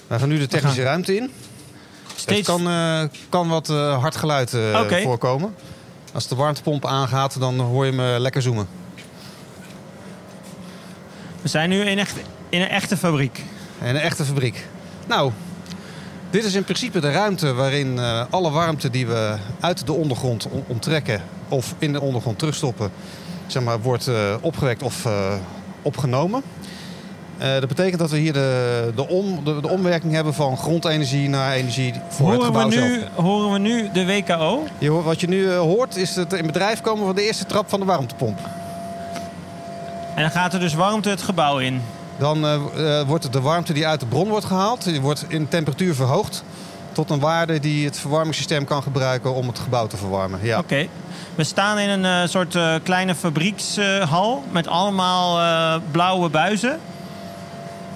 We 0.08 0.20
gaan 0.20 0.30
nu 0.30 0.38
de 0.40 0.48
technische 0.48 0.84
ruimte 0.84 1.16
in. 1.16 1.22
Het 1.24 1.32
Steeds 2.20 2.48
kan, 2.48 2.68
eh, 2.68 3.04
kan 3.30 3.48
wat 3.48 3.70
eh, 3.70 4.00
hard 4.00 4.16
geluid 4.16 4.54
eh, 4.54 5.02
voorkomen. 5.04 5.56
Als 6.14 6.28
de 6.28 6.36
warmtepomp 6.36 6.86
aangaat, 6.86 7.40
dan 7.40 7.60
hoor 7.60 7.86
je 7.86 7.92
me 7.92 8.16
lekker 8.20 8.42
zoomen. 8.42 8.68
We 11.42 11.48
zijn 11.48 11.70
nu 11.70 11.82
in, 11.82 12.00
echt, 12.00 12.16
in 12.50 12.62
een 12.62 12.68
echte 12.70 12.98
fabriek. 12.98 13.44
En 13.82 13.90
een 13.96 14.02
echte 14.02 14.26
fabriek. 14.26 14.68
Nou, 15.08 15.32
dit 16.30 16.44
is 16.44 16.54
in 16.54 16.64
principe 16.64 17.00
de 17.00 17.12
ruimte 17.12 17.54
waarin 17.54 18.00
alle 18.30 18.52
warmte 18.52 18.90
die 18.90 19.08
we 19.08 19.36
uit 19.60 19.86
de 19.86 19.94
ondergrond 19.94 20.48
on- 20.50 20.64
onttrekken 20.68 21.22
of 21.50 21.76
in 21.78 21.94
de 21.94 22.02
ondergrond 22.02 22.40
terugstoppen, 22.40 22.92
zeg 23.48 23.64
maar, 23.64 23.82
wordt 23.82 24.10
opgewekt 24.42 24.84
of 24.84 25.08
opgenomen. 25.82 26.44
Eh, 27.38 27.52
dat 27.60 27.68
betekent 27.68 28.00
dat 28.00 28.10
we 28.12 28.18
hier 28.18 28.34
de, 28.34 28.92
de, 28.96 29.08
om, 29.08 29.44
de, 29.44 29.62
de 29.62 29.68
omwerking 29.70 30.14
hebben 30.14 30.34
van 30.34 30.58
grondenergie 30.58 31.30
naar 31.30 31.54
energie 31.54 31.94
voor 32.10 32.32
het 32.32 32.42
Horen 32.42 32.54
we, 32.54 32.60
gebouw 32.60 32.68
nu, 32.68 33.00
zelf. 33.00 33.26
horen 33.26 33.52
we 33.52 33.58
nu 33.60 33.90
de 33.94 34.06
WKO? 34.06 34.64
Je, 34.78 34.90
hoort- 34.90 35.06
wat 35.06 35.20
je 35.20 35.28
nu 35.28 35.50
eh, 35.52 35.58
hoort 35.58 35.96
is 35.96 36.16
het 36.16 36.34
in 36.34 36.46
bedrijf 36.46 36.82
komen 36.82 37.06
van 37.06 37.16
de 37.16 37.26
eerste 37.26 37.46
trap 37.46 37.70
van 37.70 37.80
de 37.80 37.86
warmtepomp. 37.86 38.40
En 40.16 40.22
dan 40.22 40.32
gaat 40.32 40.54
er 40.54 40.60
dus 40.60 40.74
warmte 40.74 41.10
het 41.10 41.22
gebouw 41.22 41.58
in. 41.60 41.82
Dan 42.18 42.46
eh, 42.46 43.02
wordt 43.08 43.34
de 43.34 43.42
warmte 43.42 43.74
die 43.74 43.88
uit 43.88 44.00
de 44.00 44.06
bron 44.06 44.28
wordt 44.28 44.46
gehaald, 44.46 44.84
die 44.84 45.02
wordt 45.02 45.26
in 45.28 45.48
temperatuur 45.48 45.96
verhoogd 45.96 46.44
tot 46.92 47.10
een 47.10 47.20
waarde 47.20 47.60
die 47.60 47.86
het 47.86 48.00
verwarmingssysteem 48.00 48.66
kan 48.66 48.84
gebruiken 48.84 49.34
om 49.34 49.48
het 49.48 49.60
gebouw 49.60 49.88
te 49.88 49.98
verwarmen. 49.98 50.40
Ja. 50.44 50.58
Oké. 50.60 50.88
We 51.36 51.44
staan 51.44 51.80
in 51.80 52.04
een 52.04 52.30
soort 52.30 52.58
kleine 52.84 53.16
fabriekshal 53.16 54.44
met 54.52 54.68
allemaal 54.68 55.40
blauwe 55.92 56.30
buizen. 56.30 56.80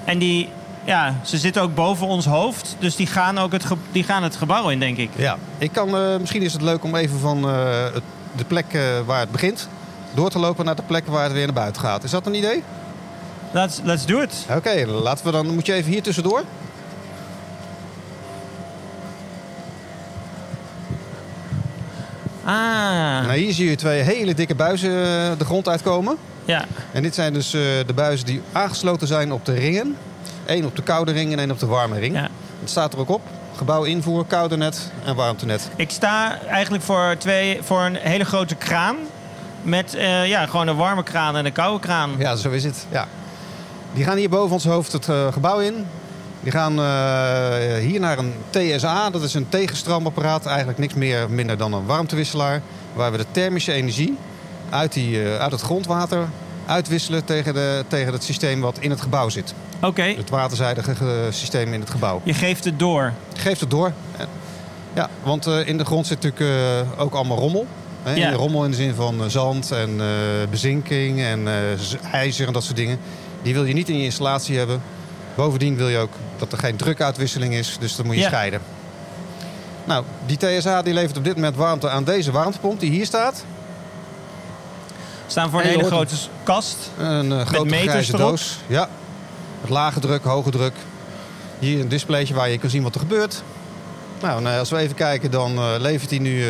En 0.06 0.18
die, 0.20 0.50
ja, 0.84 1.16
ze 1.24 1.38
zitten 1.38 1.62
ook 1.62 1.76
boven 1.76 2.08
ons 2.08 2.26
hoofd. 2.26 2.76
Dus 2.80 2.96
die 2.96 3.08
gaan 3.08 3.38
ook 3.38 3.52
het, 3.52 3.64
die 3.92 4.04
gaan 4.04 4.24
het 4.24 4.36
gebouw 4.36 4.70
in, 4.70 4.80
denk 4.80 4.98
ik. 4.98 5.10
ja. 5.16 5.38
Ik 5.58 5.72
kan, 5.72 5.96
eh, 5.98 6.18
misschien 6.20 6.42
is 6.42 6.54
het 6.54 6.62
leuk 6.62 6.84
om 6.84 6.96
even 6.96 7.20
van 7.20 7.50
eh, 7.50 7.84
het- 7.94 8.04
de 8.36 8.44
plek 8.46 8.66
eh, 8.74 8.82
waar 9.06 9.20
het 9.20 9.32
begint 9.32 9.68
door 10.14 10.30
te 10.30 10.40
lopen 10.40 10.66
naar 10.66 10.76
de 10.76 10.82
plek 10.82 11.08
waar 11.08 11.24
het 11.24 11.34
weer 11.34 11.46
naar 11.46 11.54
buiten 11.54 11.82
gaat. 11.82 12.04
Is 12.04 12.12
dat 12.12 12.26
een 12.26 12.36
idee? 12.36 12.64
Let's, 13.52 13.80
let's 13.84 14.06
do 14.06 14.20
it. 14.20 14.46
Oké, 14.56 14.86
laten 14.88 15.26
we 15.26 15.32
dan. 15.32 15.54
Moet 15.54 15.66
je 15.66 15.74
even 15.74 15.92
hier 15.92 16.02
tussendoor. 16.04 16.44
Ah, 22.44 22.54
Nou, 23.26 23.34
hier 23.34 23.54
zie 23.54 23.70
je 23.70 23.76
twee 23.76 24.02
hele 24.02 24.34
dikke 24.34 24.56
buizen 24.56 24.90
eh, 24.92 25.38
de 25.38 25.46
grond 25.46 25.68
uitkomen. 25.68 26.18
ja. 26.46 26.66
En 26.92 27.02
dit 27.02 27.16
zijn 27.16 27.34
dus 27.34 27.54
eh, 27.54 27.62
de 27.86 27.94
buizen 27.96 28.26
die 28.26 28.42
aangesloten 28.52 29.08
zijn 29.08 29.32
op 29.32 29.46
de 29.46 29.54
ringen. 29.54 29.98
Eén 30.46 30.66
op 30.66 30.76
de 30.76 30.82
koude 30.82 31.12
ring 31.12 31.32
en 31.32 31.40
één 31.40 31.52
op 31.52 31.60
de 31.60 31.66
warme 31.66 32.00
ring. 32.00 32.16
ja. 32.16 32.28
Het 32.60 32.70
staat 32.70 32.94
er 32.94 33.00
ook 33.00 33.10
op. 33.10 33.22
Gebouw 33.56 33.84
invoer, 33.84 34.26
koude 34.26 34.58
net 34.58 34.92
en 35.06 35.16
warmtenet. 35.16 35.70
Ik 35.76 35.90
sta 35.90 36.40
eigenlijk 36.48 36.84
voor, 36.84 37.16
twee, 37.18 37.60
voor 37.64 37.82
een 37.82 37.96
hele 37.96 38.24
grote 38.24 38.56
kraan. 38.56 38.96
Met 39.62 39.96
eh, 39.96 40.28
ja, 40.28 40.46
gewoon 40.46 40.68
een 40.68 40.76
warme 40.76 41.04
kraan 41.04 41.36
en 41.38 41.46
een 41.46 41.52
koude 41.52 41.80
kraan. 41.80 42.12
Ja, 42.18 42.36
zo 42.36 42.50
is 42.50 42.64
het. 42.64 42.86
Ja. 42.92 43.08
Die 43.94 44.04
gaan 44.04 44.18
hier 44.18 44.30
boven 44.30 44.54
ons 44.54 44.66
hoofd 44.66 44.92
het 44.92 45.08
gebouw 45.32 45.60
in. 45.60 45.86
Die 46.44 46.52
gaan 46.52 46.80
eh, 46.80 47.76
hier 47.88 48.00
naar 48.00 48.18
een 48.18 48.34
TSA. 48.50 49.10
Dat 49.10 49.24
is 49.24 49.34
een 49.34 49.50
tegenstroomapparaat. 49.50 50.46
Eigenlijk 50.46 50.78
niks 50.78 50.94
meer 50.94 51.30
minder 51.30 51.58
dan 51.58 51.74
een 51.74 51.86
warmtewisselaar. 51.86 52.62
Waar 52.94 53.12
we 53.12 53.18
de 53.18 53.26
thermische 53.32 53.72
energie 53.72 54.18
uit, 54.70 54.94
die, 54.94 55.24
eh, 55.24 55.38
uit 55.40 55.52
het 55.52 55.62
grondwater 55.62 56.28
uitwisselen 56.66 57.26
tegen, 57.26 57.54
de, 57.54 57.84
tegen 57.88 58.14
het 58.14 58.24
systeem 58.24 58.62
wat 58.62 58.78
in 58.80 58.90
het 58.90 59.02
gebouw 59.02 59.30
zit. 59.30 59.54
Oké, 59.82 60.02
Het 60.02 60.30
waterzijdige 60.30 61.28
systeem 61.30 61.74
in 61.74 61.80
het 61.80 61.90
gebouw. 61.90 62.22
je 62.24 62.34
geeft 62.34 62.64
het 62.64 62.80
door. 62.80 63.14
Geeft 63.34 63.60
het 63.60 63.70
door. 63.70 63.92
Ja, 64.94 65.10
want 65.24 65.48
eh, 65.48 65.68
in 65.68 65.78
de 65.78 65.86
grond 65.86 66.08
zit 66.08 66.22
natuurlijk 66.24 66.88
ook 66.98 67.14
allemaal 67.14 67.38
rommel. 67.38 67.66
Hè? 68.04 68.14
Ja. 68.14 68.32
Rommel 68.32 68.64
in 68.64 68.70
de 68.72 68.78
zin 68.78 68.94
van 68.94 69.30
zand 69.32 69.72
en 69.72 70.00
bezinking 70.50 71.22
en 71.22 71.48
ijzer 72.12 72.48
en 72.48 72.54
dat 72.54 72.64
soort 72.64 72.76
dingen. 72.76 73.00
Die 73.42 73.54
wil 73.54 73.66
je 73.66 73.74
niet 73.74 73.90
in 73.90 73.98
je 73.98 74.04
installatie 74.04 74.58
hebben. 74.58 74.82
Bovendien 75.36 75.76
wil 75.76 75.88
je 75.90 75.98
ook 75.98 76.14
dat 76.38 76.52
er 76.52 76.58
geen 76.58 76.76
drukuitwisseling 76.76 77.54
is, 77.54 77.78
dus 77.80 77.96
dat 77.96 78.06
moet 78.06 78.16
je 78.16 78.22
Ja. 78.22 78.28
scheiden. 78.28 78.62
Nou, 79.86 80.04
die 80.26 80.38
TSA 80.38 80.82
die 80.82 80.94
levert 80.94 81.18
op 81.18 81.24
dit 81.24 81.36
moment 81.36 81.56
warmte 81.56 81.90
aan 81.90 82.04
deze 82.04 82.32
warmtepomp 82.32 82.80
die 82.80 82.90
hier 82.92 83.06
staat. 83.06 83.44
We 85.26 85.32
staan 85.32 85.50
voor 85.50 85.60
een 85.60 85.66
En 85.66 85.72
hele 85.72 85.84
grote 85.86 86.16
kast. 86.44 86.78
Een 86.98 87.32
eh, 87.32 87.46
grote 87.46 87.76
grijze 87.76 88.18
doos. 88.18 88.58
Ja. 88.68 88.90
Met 89.62 89.70
lage 89.70 90.00
druk, 90.00 90.24
hoge 90.24 90.50
druk. 90.52 90.74
Hier 91.60 91.80
een 91.80 91.88
displaytje 91.88 92.34
waar 92.34 92.50
je 92.50 92.58
kan 92.58 92.70
zien 92.70 92.84
wat 92.84 92.94
er 92.94 93.00
gebeurt. 93.02 93.44
Nou, 94.22 94.42
nou, 94.42 94.60
als 94.60 94.70
we 94.70 94.78
even 94.78 94.96
kijken, 94.96 95.32
dan 95.32 95.56
eh, 95.58 95.66
levert 95.80 96.10
hij 96.10 96.20
nu 96.20 96.44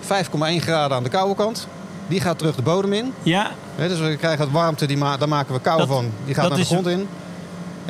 5,1 0.00 0.60
graden 0.60 0.96
aan 0.96 1.02
de 1.02 1.08
koude 1.08 1.34
kant. 1.34 1.66
Die 2.06 2.20
gaat 2.20 2.38
terug 2.38 2.56
de 2.56 2.62
bodem 2.62 2.92
in. 2.92 3.12
Ja, 3.22 3.50
dus 3.76 3.98
we 3.98 4.16
krijgen 4.16 4.40
het 4.44 4.52
warmte, 4.52 4.86
die 4.86 4.96
ma 4.96 5.16
daar 5.16 5.28
maken 5.28 5.54
we 5.54 5.60
kou 5.60 5.78
Dat- 5.78 5.88
van. 5.88 6.10
Die 6.24 6.34
gaat 6.34 6.48
naar 6.48 6.58
de 6.58 6.64
grond 6.64 6.86
in. 6.86 7.08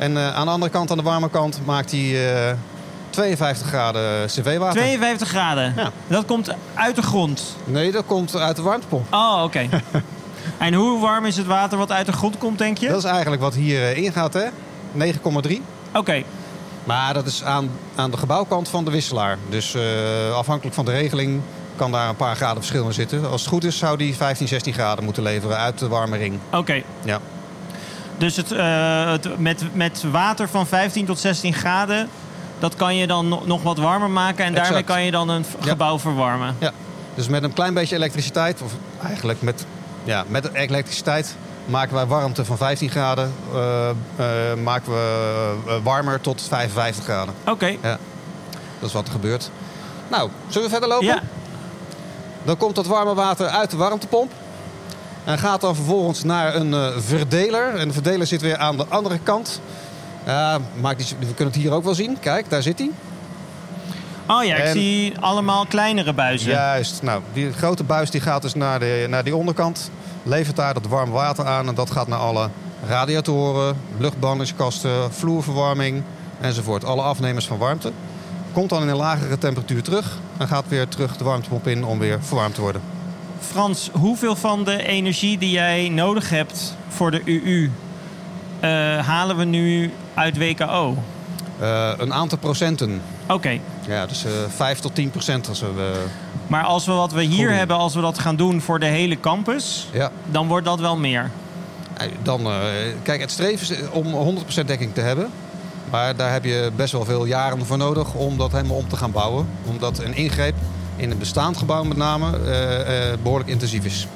En 0.01 0.17
eh, 0.17 0.35
aan 0.35 0.45
de 0.45 0.51
andere 0.51 0.71
kant, 0.71 0.91
aan 0.91 0.97
de 0.97 1.03
warme 1.03 1.29
kant, 1.29 1.59
maakt 1.65 1.91
hij 1.91 2.35
eh 2.49 2.53
52 3.09 3.67
graden 3.67 4.25
cv-water. 4.27 4.81
52 4.81 5.27
graden. 5.27 5.73
Ja. 5.77 5.91
Dat 6.07 6.25
komt 6.25 6.49
uit 6.73 6.95
de 6.95 7.01
grond. 7.01 7.55
Nee, 7.63 7.91
dat 7.91 8.05
komt 8.05 8.35
uit 8.35 8.55
de 8.55 8.61
warmtepomp. 8.61 9.13
Oh, 9.13 9.41
oké. 9.43 9.69
en 10.57 10.73
hoe 10.73 10.99
warm 10.99 11.25
is 11.25 11.37
het 11.37 11.45
water 11.45 11.77
wat 11.77 11.91
uit 11.91 12.05
de 12.05 12.11
grond 12.11 12.37
komt, 12.37 12.57
denk 12.57 12.77
je? 12.77 12.87
Dat 12.87 12.97
is 12.97 13.03
eigenlijk 13.03 13.41
wat 13.41 13.53
hier 13.55 13.81
eh, 13.81 13.97
ingaat, 14.03 14.33
hè? 14.33 14.45
9,3. 14.97 15.61
Oké, 15.93 16.23
Maar 16.83 17.13
dat 17.13 17.25
is 17.25 17.43
aan, 17.43 17.69
aan 17.95 18.11
de 18.11 18.17
gebouwkant 18.17 18.69
van 18.69 18.85
de 18.85 18.91
wisselaar. 18.91 19.37
Dus 19.49 19.73
eh, 19.75 19.81
afhankelijk 20.35 20.75
van 20.75 20.85
de 20.85 20.91
regeling 20.91 21.41
kan 21.75 21.91
daar 21.91 22.09
een 22.09 22.15
paar 22.15 22.35
graden 22.35 22.57
verschil 22.57 22.85
in 22.85 22.93
zitten. 22.93 23.29
Als 23.29 23.41
het 23.41 23.49
goed 23.49 23.63
is 23.63 23.77
zou 23.77 23.97
die 23.97 24.15
15, 24.15 24.47
16 24.47 24.73
graden 24.73 25.03
moeten 25.03 25.23
leveren 25.23 25.57
uit 25.57 25.79
de 25.79 25.87
warme 25.87 26.17
ring. 26.17 26.39
oké. 26.51 26.81
Ja. 27.03 27.19
Dus 28.21 28.35
het, 28.35 28.51
eh, 28.51 29.11
het, 29.11 29.39
met, 29.39 29.63
met 29.73 30.03
water 30.11 30.49
van 30.49 30.67
15 30.67 31.05
tot 31.05 31.19
16 31.19 31.53
graden... 31.53 32.09
dat 32.59 32.75
kan 32.75 32.95
je 32.95 33.07
dan 33.07 33.27
no- 33.27 33.41
nog 33.45 33.63
wat 33.63 33.77
warmer 33.77 34.09
maken... 34.09 34.45
en 34.45 34.53
daarmee 34.53 34.83
kan 34.83 35.03
je 35.03 35.11
dan 35.11 35.29
een 35.29 35.45
Ja. 35.61 35.69
gebouw 35.69 35.99
verwarmen. 35.99 36.55
ja. 36.59 36.71
Dus 37.15 37.27
met 37.27 37.43
een 37.43 37.53
klein 37.53 37.73
beetje 37.73 37.95
elektriciteit, 37.95 38.61
of 38.61 38.71
eigenlijk 39.03 39.41
met, 39.41 39.65
ja, 40.03 40.23
met 40.27 40.53
elektriciteit... 40.53 41.35
maken 41.65 41.93
wij 41.95 42.05
warmte 42.05 42.45
van 42.45 42.57
15 42.57 42.89
graden, 42.89 43.33
eh, 43.53 43.89
eh, 43.89 43.95
maken 44.63 44.91
we 44.91 45.79
warmer 45.83 46.21
tot 46.21 46.41
55 46.47 47.03
graden. 47.03 47.33
Oké, 47.47 47.75
Dat 48.79 48.89
is 48.89 48.93
wat 48.93 49.05
er 49.05 49.11
gebeurt. 49.13 49.51
Nou, 50.07 50.29
zullen 50.47 50.63
we 50.67 50.71
verder 50.73 50.89
lopen? 50.89 51.05
ja. 51.07 51.21
Dan 52.43 52.57
komt 52.57 52.75
dat 52.75 52.85
warme 52.85 53.13
water 53.13 53.47
uit 53.47 53.69
de 53.71 53.77
warmtepomp. 53.77 54.31
En 55.23 55.37
gaat 55.39 55.61
dan 55.61 55.75
vervolgens 55.75 56.23
naar 56.23 56.55
een 56.55 56.73
eh, 56.73 56.87
verdeler. 56.97 57.75
En 57.75 57.87
de 57.87 57.93
verdeler 57.93 58.27
zit 58.27 58.41
weer 58.41 58.57
aan 58.57 58.77
de 58.77 58.85
andere 58.89 59.19
kant. 59.23 59.61
Ja, 60.25 60.59
maakt 60.81 61.15
we 61.19 61.25
kunnen 61.25 61.53
het 61.53 61.63
hier 61.63 61.71
ook 61.71 61.83
wel 61.83 61.95
zien. 61.95 62.17
Kijk, 62.19 62.49
daar 62.49 62.61
zit 62.61 62.79
hij. 62.79 62.89
Oh 64.27 64.43
ja, 64.43 64.55
ik 64.55 64.63
En- 64.63 64.71
zie 64.71 65.13
allemaal 65.19 65.65
kleinere 65.65 66.13
buizen. 66.13 66.51
Juist. 66.51 67.01
Nou, 67.01 67.21
die 67.33 67.53
grote 67.53 67.83
buis 67.83 68.09
die 68.11 68.21
gaat 68.21 68.41
dus 68.41 68.53
naar, 68.53 68.79
de, 68.79 69.05
naar 69.09 69.23
die 69.23 69.35
onderkant. 69.35 69.91
Levert 70.23 70.55
daar 70.55 70.73
dat 70.73 70.87
warme 70.87 71.13
water 71.13 71.45
aan. 71.45 71.67
En 71.67 71.75
dat 71.75 71.91
gaat 71.91 72.07
naar 72.07 72.19
alle 72.19 72.49
radiatoren, 72.87 73.77
luchtbanningskasten, 73.97 75.13
vloerverwarming 75.13 76.03
enzovoort. 76.41 76.85
Alle 76.85 77.01
afnemers 77.01 77.47
van 77.47 77.57
warmte. 77.57 77.91
Komt 78.53 78.69
dan 78.69 78.81
in 78.81 78.87
een 78.87 78.95
lagere 78.95 79.37
temperatuur 79.37 79.83
terug. 79.83 80.17
En 80.37 80.47
gaat 80.47 80.65
weer 80.67 80.87
terug 80.87 81.17
de 81.17 81.23
warmtepomp 81.23 81.67
in 81.67 81.85
om 81.85 81.99
weer 81.99 82.19
verwarmd 82.21 82.55
te 82.55 82.61
worden. 82.61 82.81
Frans, 83.49 83.89
hoeveel 83.93 84.35
van 84.35 84.63
de 84.63 84.83
energie 84.87 85.37
die 85.37 85.51
jij 85.51 85.89
nodig 85.89 86.29
hebt 86.29 86.75
voor 86.87 87.11
de 87.11 87.21
UU... 87.25 87.71
eh, 88.59 88.69
halen 89.07 89.37
we 89.37 89.43
nu 89.45 89.91
uit 90.13 90.37
WKO? 90.37 90.97
Uh, 91.61 91.91
een 91.97 92.13
aantal 92.13 92.37
procenten. 92.37 93.01
Oké. 93.27 93.59
Ja, 93.87 94.05
dus 94.05 94.25
uh, 94.25 94.31
5 94.55 94.79
tot 94.79 94.95
10 94.95 95.09
procent 95.11 95.47
als 95.49 95.59
we. 95.59 96.03
Maar 96.47 96.63
als 96.63 96.85
we 96.85 96.91
wat 96.91 97.11
we 97.11 97.21
hier 97.23 97.51
hebben, 97.53 97.77
als 97.77 97.95
we 97.95 98.01
dat 98.01 98.19
gaan 98.19 98.35
doen 98.35 98.61
voor 98.61 98.79
de 98.79 98.85
hele 98.85 99.19
campus, 99.19 99.87
Ja. 99.91 100.11
dan 100.31 100.47
wordt 100.47 100.65
dat 100.65 100.79
wel 100.79 100.97
meer. 100.97 101.31
Eh, 101.97 102.07
Dan, 102.23 102.45
eh, 102.45 102.53
kijk, 103.03 103.21
het 103.21 103.31
streven 103.31 103.75
is 103.77 103.89
om 103.91 104.05
100% 104.07 104.67
dekking 104.67 104.93
te 104.93 105.01
hebben. 105.01 105.29
Maar 105.89 106.15
daar 106.15 106.31
heb 106.31 106.43
je 106.43 106.71
best 106.75 106.91
wel 106.91 107.05
veel 107.05 107.25
jaren 107.25 107.65
voor 107.65 107.77
nodig 107.77 108.13
om 108.13 108.37
dat 108.37 108.51
helemaal 108.51 108.77
om 108.77 108.87
te 108.89 108.95
gaan 108.97 109.11
bouwen. 109.11 109.47
Omdat 109.65 109.99
een 109.99 110.15
ingreep 110.15 110.55
in 111.01 111.11
een 111.11 111.17
bestaand 111.17 111.57
gebouw 111.57 111.83
met 111.83 111.97
name 111.97 112.37
eh, 112.37 113.11
eh, 113.11 113.19
behoorlijk 113.21 113.49
intensief 113.49 113.85
is. 113.85 114.07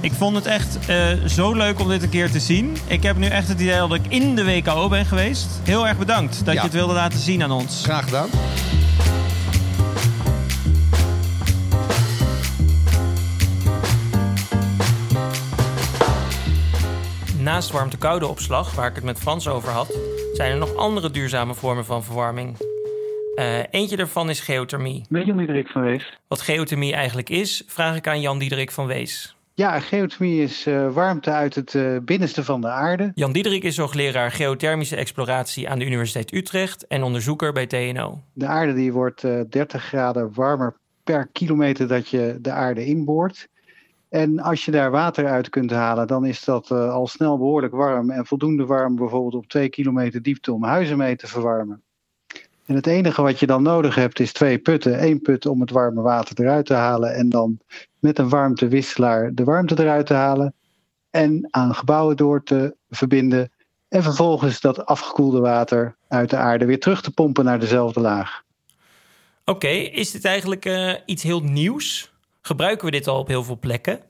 Ik 0.00 0.12
vond 0.12 0.36
het 0.36 0.46
echt 0.46 0.78
eh, 0.86 1.06
zo 1.26 1.52
leuk 1.54 1.80
om 1.80 1.88
dit 1.88 2.02
een 2.02 2.08
keer 2.08 2.30
te 2.30 2.40
zien. 2.40 2.76
Ik 2.86 3.02
heb 3.02 3.16
nu 3.16 3.26
echt 3.26 3.48
het 3.48 3.60
idee 3.60 3.76
dat 3.78 3.94
ik 3.94 4.06
in 4.08 4.34
de 4.34 4.44
WKO 4.44 4.88
ben 4.88 5.06
geweest. 5.06 5.46
Heel 5.62 5.88
erg 5.88 5.98
bedankt 5.98 6.44
dat 6.44 6.54
Ja. 6.54 6.60
je 6.60 6.66
het 6.66 6.72
wilde 6.72 6.92
laten 6.92 7.18
zien 7.18 7.42
aan 7.42 7.50
ons. 7.50 7.80
Graag 7.82 8.04
gedaan. 8.04 8.28
Naast 17.38 17.70
warmte-koude 17.70 18.26
opslag, 18.26 18.74
waar 18.74 18.88
ik 18.88 18.94
het 18.94 19.04
met 19.04 19.18
Frans 19.18 19.48
over 19.48 19.70
had, 19.72 19.92
zijn 20.32 20.50
er 20.50 20.58
nog 20.58 20.76
andere 20.76 21.10
duurzame 21.10 21.54
vormen 21.54 21.84
van 21.84 22.04
verwarming. 22.04 22.56
Eh, 23.40 23.58
eentje 23.70 23.96
daarvan 23.96 24.30
is 24.30 24.40
geothermie. 24.40 25.04
Met 25.08 25.26
Jan 25.26 25.36
Diederik 25.36 25.68
van 25.68 25.82
Wees. 25.82 26.18
Wat 26.28 26.40
geothermie 26.40 26.92
eigenlijk 26.92 27.28
is, 27.28 27.62
vraag 27.66 27.96
ik 27.96 28.06
aan 28.06 28.20
Jan 28.20 28.38
Diederik 28.38 28.70
van 28.70 28.86
Wees. 28.86 29.36
Ja, 29.54 29.80
geothermie 29.80 30.42
is 30.42 30.66
eh, 30.66 30.92
warmte 30.92 31.30
uit 31.30 31.54
het 31.54 31.74
eh, 31.74 31.96
binnenste 32.04 32.44
van 32.44 32.60
de 32.60 32.68
aarde. 32.68 33.12
Jan 33.14 33.32
Diederik 33.32 33.62
is 33.62 33.76
hoogleraar 33.76 34.30
geothermische 34.30 34.96
exploratie 34.96 35.68
aan 35.68 35.78
de 35.78 35.86
Universiteit 35.86 36.32
Utrecht 36.32 36.86
en 36.86 37.02
onderzoeker 37.02 37.52
bij 37.52 37.66
TNO. 37.66 38.20
De 38.32 38.46
aarde 38.46 38.74
die 38.74 38.92
wordt 38.92 39.24
eh 39.24 39.40
30 39.48 39.82
graden 39.82 40.34
warmer 40.34 40.76
per 41.04 41.28
kilometer 41.32 41.88
dat 41.88 42.08
je 42.08 42.38
de 42.40 42.50
aarde 42.50 42.84
inboort. 42.84 43.48
En 44.08 44.40
als 44.40 44.64
je 44.64 44.70
daar 44.70 44.90
water 44.90 45.26
uit 45.26 45.48
kunt 45.48 45.70
halen, 45.70 46.06
dan 46.06 46.24
is 46.24 46.44
dat 46.44 46.70
al 46.70 47.06
snel 47.06 47.38
behoorlijk 47.38 47.74
warm. 47.74 48.10
En 48.10 48.26
voldoende 48.26 48.66
warm 48.66 48.96
bijvoorbeeld 48.96 49.34
op 49.34 49.46
2 49.46 49.68
kilometer 49.68 50.22
diepte 50.22 50.52
om 50.52 50.64
huizen 50.64 50.96
mee 50.96 51.16
te 51.16 51.26
verwarmen. 51.26 51.82
En 52.70 52.76
het 52.76 52.86
enige 52.86 53.22
wat 53.22 53.38
je 53.40 53.46
dan 53.46 53.62
nodig 53.62 53.94
hebt 53.94 54.20
is 54.20 54.32
twee 54.32 54.58
putten. 54.58 55.04
Eén 55.04 55.20
put 55.20 55.46
om 55.46 55.60
het 55.60 55.70
warme 55.70 56.00
water 56.00 56.40
eruit 56.40 56.66
te 56.66 56.74
halen 56.74 57.14
en 57.14 57.28
dan 57.28 57.58
met 57.98 58.18
een 58.18 58.28
warmtewisselaar 58.28 59.34
de 59.34 59.44
warmte 59.44 59.82
eruit 59.82 60.06
te 60.06 60.14
halen. 60.14 60.54
En 61.10 61.48
aan 61.50 61.74
gebouwen 61.74 62.16
door 62.16 62.42
te 62.42 62.76
verbinden. 62.90 63.52
En 63.88 64.02
vervolgens 64.02 64.60
dat 64.60 64.86
afgekoelde 64.86 65.40
water 65.40 65.96
uit 66.08 66.30
de 66.30 66.36
aarde 66.36 66.64
weer 66.64 66.80
terug 66.80 67.02
te 67.02 67.10
pompen 67.10 67.44
naar 67.44 67.60
dezelfde 67.60 68.00
laag. 68.00 68.42
Oké, 69.44 69.68
is 69.68 70.10
dit 70.10 70.24
eigenlijk 70.24 70.64
eh, 70.64 70.94
iets 71.06 71.22
heel 71.22 71.40
nieuws? 71.40 72.12
Gebruiken 72.40 72.84
we 72.84 72.90
dit 72.90 73.06
al 73.06 73.18
op 73.18 73.28
heel 73.28 73.44
veel 73.44 73.58
plekken? 73.58 74.00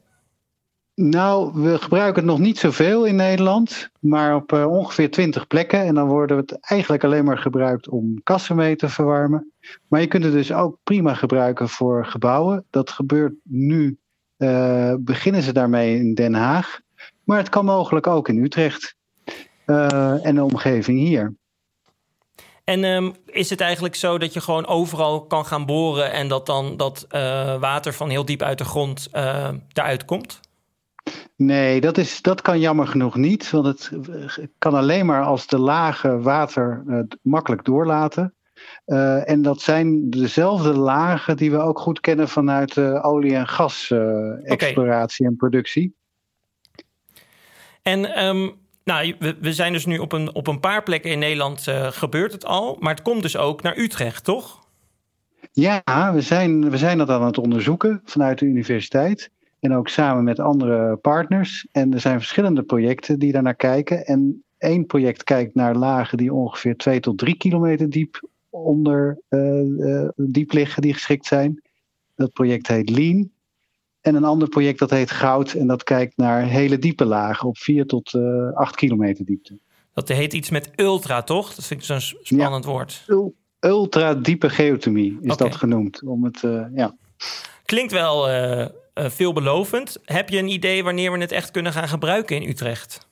Nou, 1.02 1.62
we 1.62 1.78
gebruiken 1.78 2.23
het 2.23 2.30
nog 2.30 2.38
niet 2.38 2.59
zoveel 2.59 3.04
in 3.04 3.16
Nederland, 3.16 3.90
maar 4.00 4.35
op 4.35 4.52
eh, 4.52 4.71
ongeveer 4.71 5.11
20 5.11 5.47
plekken. 5.47 5.80
En 5.80 5.95
dan 5.95 6.09
worden 6.09 6.37
we 6.37 6.42
het 6.42 6.61
eigenlijk 6.61 7.04
alleen 7.04 7.25
maar 7.25 7.38
gebruikt 7.38 7.88
om 7.88 8.21
kassen 8.23 8.57
mee 8.57 8.76
te 8.76 8.88
verwarmen. 8.88 9.52
Maar 9.88 10.00
je 10.00 10.07
kunt 10.07 10.25
het 10.25 10.33
dus 10.33 10.52
ook 10.52 10.78
prima 10.83 11.14
gebruiken 11.14 11.69
voor 11.69 12.07
gebouwen. 12.07 12.64
Dat 12.71 12.90
gebeurt 12.90 13.35
nu, 13.42 13.99
eh, 14.37 14.95
beginnen 14.99 15.42
ze 15.42 15.52
daarmee 15.52 15.99
in 15.99 16.14
Den 16.14 16.35
Haag. 16.35 16.80
Maar 17.25 17.38
het 17.38 17.49
kan 17.49 17.64
mogelijk 17.64 18.07
ook 18.07 18.28
in 18.28 18.45
Utrecht 18.45 18.97
eh, 19.64 20.26
en 20.26 20.35
de 20.35 20.45
omgeving 20.45 20.99
hier. 20.99 21.35
En 22.64 22.85
ehm, 22.85 23.11
is 23.26 23.50
het 23.50 23.61
eigenlijk 23.61 23.95
zo 23.95 24.19
dat 24.19 24.33
je 24.33 24.40
gewoon 24.40 24.66
overal 24.66 25.26
kan 25.26 25.47
gaan 25.47 25.66
boren 25.66 26.12
en 26.12 26.28
dat 26.28 26.47
dan 26.47 26.77
dat 26.77 27.07
water 27.61 27.92
van 27.92 28.09
heel 28.09 28.25
diep 28.25 28.42
uit 28.42 28.59
de 28.59 28.64
grond 28.64 29.09
daaruit 29.72 30.05
komt? 30.05 30.40
Nee, 31.37 31.81
dat, 31.81 31.99
is, 31.99 32.23
dat 32.23 32.42
kan 32.42 32.61
jammer 32.61 32.87
genoeg 32.87 33.16
niet. 33.16 33.51
Want 33.51 33.66
het 33.66 33.90
eh, 34.11 34.44
kan 34.59 34.75
alleen 34.75 35.07
maar 35.07 35.23
als 35.23 35.46
de 35.46 35.59
lagen 35.59 36.23
water 36.23 36.85
eh, 36.88 36.99
makkelijk 37.23 37.64
doorlaten. 37.64 38.35
Eh, 38.85 39.29
en 39.29 39.42
dat 39.42 39.61
zijn 39.61 40.11
dezelfde 40.11 40.73
lagen 40.73 41.37
die 41.37 41.51
we 41.51 41.59
ook 41.59 41.79
goed 41.79 42.01
kennen 42.01 42.29
vanuit 42.29 42.79
olie- 42.79 43.35
en 43.35 43.49
gas-exploratie 43.49 45.27
en 45.27 45.37
productie. 45.37 45.94
En 47.83 48.14
ehm, 48.14 48.49
nou, 48.85 49.14
we, 49.18 49.37
we 49.40 49.53
zijn 49.53 49.73
dus 49.73 49.87
nu 49.87 49.99
op 49.99 50.12
een, 50.12 50.35
op 50.35 50.46
een 50.46 50.61
paar 50.61 50.83
plekken 50.83 51.11
in 51.11 51.18
Nederland 51.18 51.66
gebeurt 51.90 52.33
het 52.33 52.44
al, 52.44 52.77
maar 52.81 52.94
het 52.94 53.03
komt 53.03 53.23
dus 53.23 53.37
ook 53.37 53.62
naar 53.62 53.79
Utrecht, 53.79 54.25
toch? 54.25 54.68
Ja, 55.53 56.12
we 56.12 56.20
zijn, 56.20 56.70
we 56.70 56.77
zijn 56.77 56.99
dat 56.99 57.09
aan 57.09 57.25
het 57.25 57.38
onderzoeken 57.38 58.01
vanuit 58.05 58.38
de 58.38 58.44
universiteit. 58.44 59.31
En 59.61 59.75
ook 59.75 59.88
samen 59.88 60.25
met 60.25 60.38
andere 60.40 60.96
partners. 60.96 61.66
En 61.73 61.92
er 61.94 62.01
zijn 62.01 62.18
verschillende 62.18 62.62
projecten 62.62 63.18
die 63.18 63.33
daar 63.33 63.42
naar 63.42 63.55
kijken. 63.55 64.07
En 64.07 64.44
één 64.59 64.87
project 64.87 65.25
kijkt 65.25 65.55
naar 65.55 65.75
lagen 65.75 66.18
die 66.18 66.33
ongeveer 66.33 66.77
2 66.77 67.01
tot 67.01 67.18
3 67.18 67.37
kilometer 67.37 67.90
diep 67.90 68.29
onder 68.51 69.20
eh, 69.29 69.61
eh, 70.01 70.09
diep 70.16 70.53
liggen, 70.53 70.83
die 70.83 70.92
geschikt 70.92 71.27
zijn. 71.27 71.62
Dat 72.14 72.33
project 72.33 72.66
heet 72.66 72.90
Lean. 72.90 73.31
En 74.01 74.14
een 74.14 74.25
ander 74.25 74.49
project 74.49 74.79
dat 74.79 74.90
heet 74.90 75.11
Goud. 75.11 75.53
En 75.53 75.66
dat 75.66 75.83
kijkt 75.83 76.16
naar 76.16 76.42
hele 76.42 76.79
diepe 76.79 77.05
lagen 77.05 77.49
op 77.49 77.59
4 77.59 77.87
tot 77.87 78.14
eh 78.14 78.53
8 78.53 78.77
kilometer 78.77 79.25
diepte. 79.25 79.59
Dat 79.94 80.09
heet 80.09 80.33
iets 80.33 80.51
met 80.51 80.70
ultra, 80.77 81.23
toch? 81.23 81.55
Dat 81.55 81.64
vind 81.64 81.81
ik 81.81 81.87
zo'n 81.87 82.01
spannend 82.23 82.64
woord. 82.64 83.05
Ul- 83.07 83.35
Ultra 83.61 84.14
diepe 84.14 84.49
geothermie 84.49 85.18
is 85.20 85.37
dat 85.37 85.57
genoemd. 85.57 86.03
Om 86.03 86.25
het, 86.25 86.40
ja. 86.75 86.96
Klinkt 87.64 87.92
wel 87.92 88.29
veelbelovend. 88.94 89.98
Heb 90.05 90.29
je 90.29 90.38
een 90.38 90.48
idee 90.48 90.85
wanneer 90.85 91.12
we 91.12 91.18
het 91.18 91.33
echt 91.33 91.50
kunnen 91.50 91.72
gaan 91.72 91.88
gebruiken 91.88 92.37
in 92.37 92.48
Utrecht? 92.48 93.09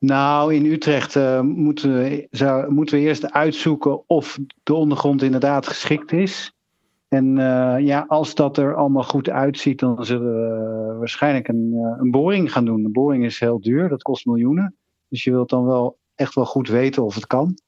Nou, 0.00 0.54
in 0.54 0.66
Utrecht 0.66 1.16
eh, 1.16 1.40
moeten, 1.40 1.94
we, 1.94 2.26
zou, 2.30 2.72
moeten 2.72 2.98
we 2.98 3.04
eerst 3.04 3.32
uitzoeken 3.32 4.08
of 4.08 4.38
de 4.62 4.74
ondergrond 4.74 5.22
inderdaad 5.22 5.66
geschikt 5.66 6.12
is. 6.12 6.54
En 7.08 7.38
eh, 7.38 7.84
ja, 7.86 8.04
als 8.08 8.34
dat 8.34 8.58
er 8.58 8.74
allemaal 8.74 9.02
goed 9.02 9.30
uitziet, 9.30 9.78
dan 9.78 10.04
zullen 10.04 10.34
we 10.34 10.94
waarschijnlijk 10.98 11.48
een, 11.48 11.72
eh, 11.74 12.00
een 12.00 12.10
boring 12.10 12.52
gaan 12.52 12.64
doen. 12.64 12.84
Een 12.84 12.92
boring 12.92 13.24
is 13.24 13.40
heel 13.40 13.60
duur, 13.60 13.88
dat 13.88 14.02
kost 14.02 14.26
miljoenen. 14.26 14.76
Dus 15.08 15.24
je 15.24 15.30
wilt 15.30 15.50
dan 15.50 15.66
wel 15.66 15.98
echt 16.14 16.34
wel 16.34 16.46
goed 16.46 16.68
weten 16.68 17.04
of 17.04 17.14
het 17.14 17.26
kan. 17.26 17.58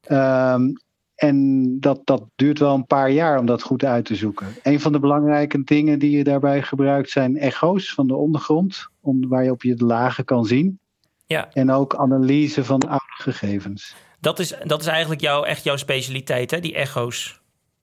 Ehm, 0.00 0.72
en 1.16 1.66
dat, 1.80 2.00
dat 2.04 2.24
duurt 2.34 2.58
wel 2.58 2.74
een 2.74 2.86
paar 2.86 3.10
jaar 3.10 3.38
om 3.38 3.46
dat 3.46 3.62
goed 3.62 3.84
uit 3.84 4.04
te 4.04 4.14
zoeken. 4.14 4.46
Een 4.62 4.80
van 4.80 4.92
de 4.92 4.98
belangrijke 4.98 5.64
dingen 5.64 5.98
die 5.98 6.16
je 6.16 6.24
daarbij 6.24 6.62
gebruikt 6.62 7.10
zijn 7.10 7.36
echo's 7.36 7.94
van 7.94 8.06
de 8.06 8.14
ondergrond, 8.14 8.88
om, 9.00 9.28
waar 9.28 9.44
je 9.44 9.50
op 9.50 9.62
je 9.62 9.74
de 9.74 9.84
lagen 9.84 10.24
kan 10.24 10.44
zien. 10.44 10.78
Ja, 11.26 11.48
En 11.52 11.70
ook 11.70 11.94
analyse 11.94 12.64
van 12.64 12.80
oude 12.80 13.04
gegevens. 13.08 13.96
dat 14.20 14.38
is, 14.38 14.54
dat 14.64 14.80
is 14.80 14.86
eigenlijk 14.86 15.20
jouw, 15.20 15.42
echt 15.42 15.64
jouw 15.64 15.76
specialiteit, 15.76 16.50
hè? 16.50 16.60
die 16.60 16.74
echo's. 16.74 17.40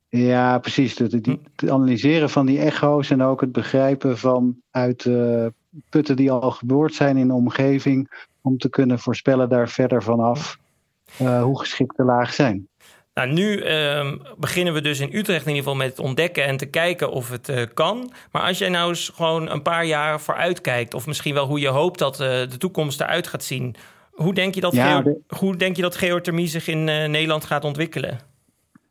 Ja, 0.09 0.59
precies. 0.59 0.97
Het, 0.97 1.39
analyseren 1.67 2.29
van 2.29 2.45
die 2.45 2.59
echo's 2.59 3.09
en 3.09 3.21
ook 3.21 3.41
het 3.41 3.51
begrijpen 3.51 4.17
van 4.17 4.55
uit 4.71 5.05
eh, 5.05 5.45
putten 5.89 6.15
die 6.15 6.31
al 6.31 6.51
geboord 6.51 6.93
zijn 6.93 7.17
in 7.17 7.27
de 7.27 7.33
omgeving. 7.33 8.27
Om 8.41 8.57
te 8.57 8.69
kunnen 8.69 8.99
voorspellen 8.99 9.49
daar 9.49 9.69
verder 9.69 10.03
vanaf 10.03 10.57
eh, 11.17 11.43
hoe 11.43 11.59
geschikt 11.59 11.97
de 11.97 12.03
lagen 12.03 12.33
zijn. 12.33 12.67
Nou, 13.13 13.31
nu 13.31 13.57
ehm, 13.61 14.17
beginnen 14.37 14.73
we 14.73 14.81
dus 14.81 14.99
in 14.99 15.09
Utrecht 15.13 15.41
in 15.45 15.47
ieder 15.47 15.63
geval 15.63 15.75
met 15.75 15.89
het 15.89 15.99
ontdekken 15.99 16.43
en 16.45 16.57
te 16.57 16.65
kijken 16.65 17.11
of 17.11 17.29
het 17.29 17.49
eh, 17.49 17.61
kan. 17.73 18.11
Maar 18.31 18.41
als 18.41 18.57
jij 18.57 18.69
nou 18.69 18.89
eens 18.89 19.11
gewoon 19.15 19.49
een 19.49 19.61
paar 19.61 19.85
jaar 19.85 20.21
vooruit 20.21 20.61
kijkt, 20.61 20.93
of 20.93 21.07
misschien 21.07 21.33
wel 21.33 21.47
hoe 21.47 21.59
je 21.59 21.67
hoopt 21.67 21.99
dat 21.99 22.19
eh, 22.19 22.27
de 22.27 22.57
toekomst 22.57 23.01
eruit 23.01 23.27
gaat 23.27 23.43
zien. 23.43 23.75
Hoe 24.11 24.33
denk 24.33 24.55
je 24.55 24.61
dat, 24.61 24.73
Ja, 24.73 25.01
de- 25.01 25.19
hoe 25.37 25.55
denk 25.55 25.75
je 25.75 25.81
dat 25.81 25.95
geothermie 25.95 26.47
zich 26.47 26.67
in 26.67 26.89
eh, 26.89 27.09
Nederland 27.09 27.45
gaat 27.45 27.63
ontwikkelen? 27.63 28.19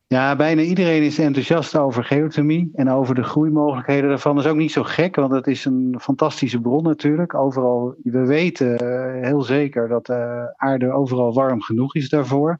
Ja, 0.06 0.36
bijna 0.36 0.62
iedereen 0.62 1.02
is 1.02 1.18
enthousiast 1.18 1.76
over 1.76 2.04
geothermie 2.04 2.70
en 2.74 2.90
over 2.90 3.14
de 3.14 3.22
groeimogelijkheden 3.22 4.08
daarvan. 4.08 4.34
Dat 4.36 4.44
is 4.44 4.50
ook 4.50 4.56
niet 4.56 4.72
zo 4.72 4.82
gek, 4.82 5.16
want 5.16 5.32
het 5.32 5.46
is 5.46 5.64
een 5.64 5.96
fantastische 6.00 6.60
bron 6.60 6.82
natuurlijk. 6.82 7.34
Overal, 7.34 7.94
we 8.02 8.26
weten 8.26 8.84
heel 9.24 9.42
zeker 9.42 9.88
dat 9.88 10.06
de 10.06 10.52
aarde 10.56 10.92
overal 10.92 11.34
warm 11.34 11.62
genoeg 11.62 11.94
is 11.94 12.08
daarvoor. 12.08 12.58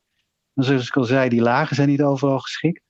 En 0.55 0.65
zoals 0.65 0.87
ik 0.87 0.97
al 0.97 1.05
zei, 1.05 1.29
die 1.29 1.43
lagen 1.43 1.77
zijn 1.77 1.88
niet 1.88 2.03
overal 2.03 2.38
geschikt. 2.38 2.83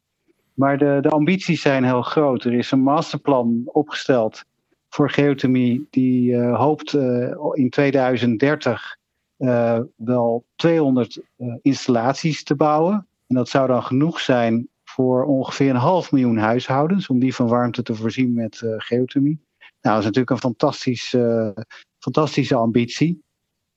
Maar 0.54 0.78
de, 0.78 0.98
de 1.00 1.08
ambities 1.08 1.60
zijn 1.60 1.84
heel 1.84 2.02
groot. 2.02 2.44
Er 2.44 2.52
is 2.52 2.70
een 2.70 2.82
masterplan 2.82 3.62
opgesteld 3.64 4.44
voor 4.88 5.10
geothermie 5.10 5.86
die 5.90 6.36
eh, 6.36 6.58
hoopt 6.58 6.94
eh, 6.94 7.34
in 7.52 7.70
2030 7.70 8.96
eh, 9.42 9.80
wel 9.96 10.44
200 10.56 11.20
eh, 11.36 11.54
installaties 11.62 12.44
te 12.44 12.54
bouwen. 12.54 13.06
En 13.26 13.34
dat 13.34 13.48
zou 13.48 13.66
dan 13.66 13.82
genoeg 13.82 14.20
zijn 14.20 14.68
voor 14.84 15.24
ongeveer 15.24 15.70
een 15.70 15.76
half 15.76 16.12
miljoen 16.12 16.36
huishoudens 16.36 17.08
om 17.08 17.18
die 17.18 17.34
van 17.34 17.48
warmte 17.48 17.82
te 17.82 17.94
voorzien 17.94 18.34
met 18.34 18.62
geothermie. 18.76 19.40
Nou, 19.58 19.94
dat 19.94 19.98
is 19.98 20.04
natuurlijk 20.04 20.30
een 20.30 20.38
fantastisch, 20.38 21.14
eh, 21.14 21.50
fantastische 21.98 22.54
ambitie. 22.54 23.22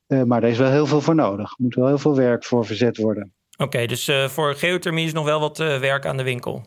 maar 0.08 0.42
daar 0.42 0.50
is 0.50 0.58
wel 0.58 0.72
heel 0.72 0.86
veel 0.86 1.02
voor 1.02 1.16
nodig. 1.16 1.50
Er 1.50 1.56
moet 1.58 1.76
wel 1.76 1.88
heel 1.88 1.98
veel 1.98 2.16
werk 2.16 2.44
voor 2.44 2.66
verzet 2.66 2.98
worden. 2.98 3.34
Oké, 3.58 3.86
dus 3.86 4.12
voor 4.28 4.56
geothermie 4.56 5.06
is 5.06 5.14
nog 5.14 5.26
wel 5.26 5.40
wat 5.40 5.58
werk 5.58 6.06
aan 6.06 6.18
de 6.18 6.24
winkel. 6.24 6.64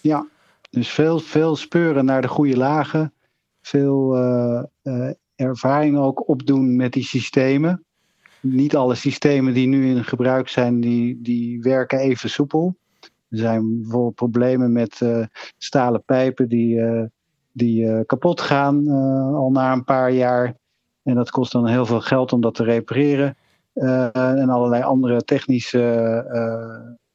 Ja, 0.00 0.26
dus 0.70 0.88
veel, 0.88 1.18
veel 1.18 1.56
speuren 1.56 2.04
naar 2.04 2.22
de 2.22 2.28
goede 2.28 2.56
lagen. 2.56 3.12
Veel 3.60 4.16
ervaring 5.36 5.98
ook 5.98 6.28
opdoen 6.28 6.76
met 6.76 6.92
die 6.92 7.04
systemen. 7.04 7.84
Niet 8.40 8.76
alle 8.76 8.94
systemen 8.94 9.54
die 9.54 9.66
nu 9.66 9.88
in 9.88 10.04
gebruik 10.04 10.48
zijn, 10.48 10.80
die, 10.80 11.22
die 11.22 11.62
werken 11.62 11.98
even 11.98 12.30
soepel. 12.30 12.76
Er 13.28 13.38
zijn 13.38 13.80
bijvoorbeeld 13.80 14.14
problemen 14.14 14.72
met 14.72 15.00
stalen 15.58 16.04
pijpen 16.04 16.48
die, 16.48 16.80
die 17.52 18.04
kapot 18.04 18.40
gaan 18.40 18.88
al 19.34 19.50
na 19.50 19.72
een 19.72 19.84
paar 19.84 20.12
jaar. 20.12 20.54
En 21.02 21.14
dat 21.14 21.30
kost 21.30 21.52
dan 21.52 21.66
heel 21.66 21.86
veel 21.86 22.00
geld 22.00 22.32
om 22.32 22.40
dat 22.40 22.54
te 22.54 22.64
repareren. 22.64 23.36
En 23.74 24.48
allerlei 24.48 24.82
andere 24.82 25.24
technische 25.24 25.78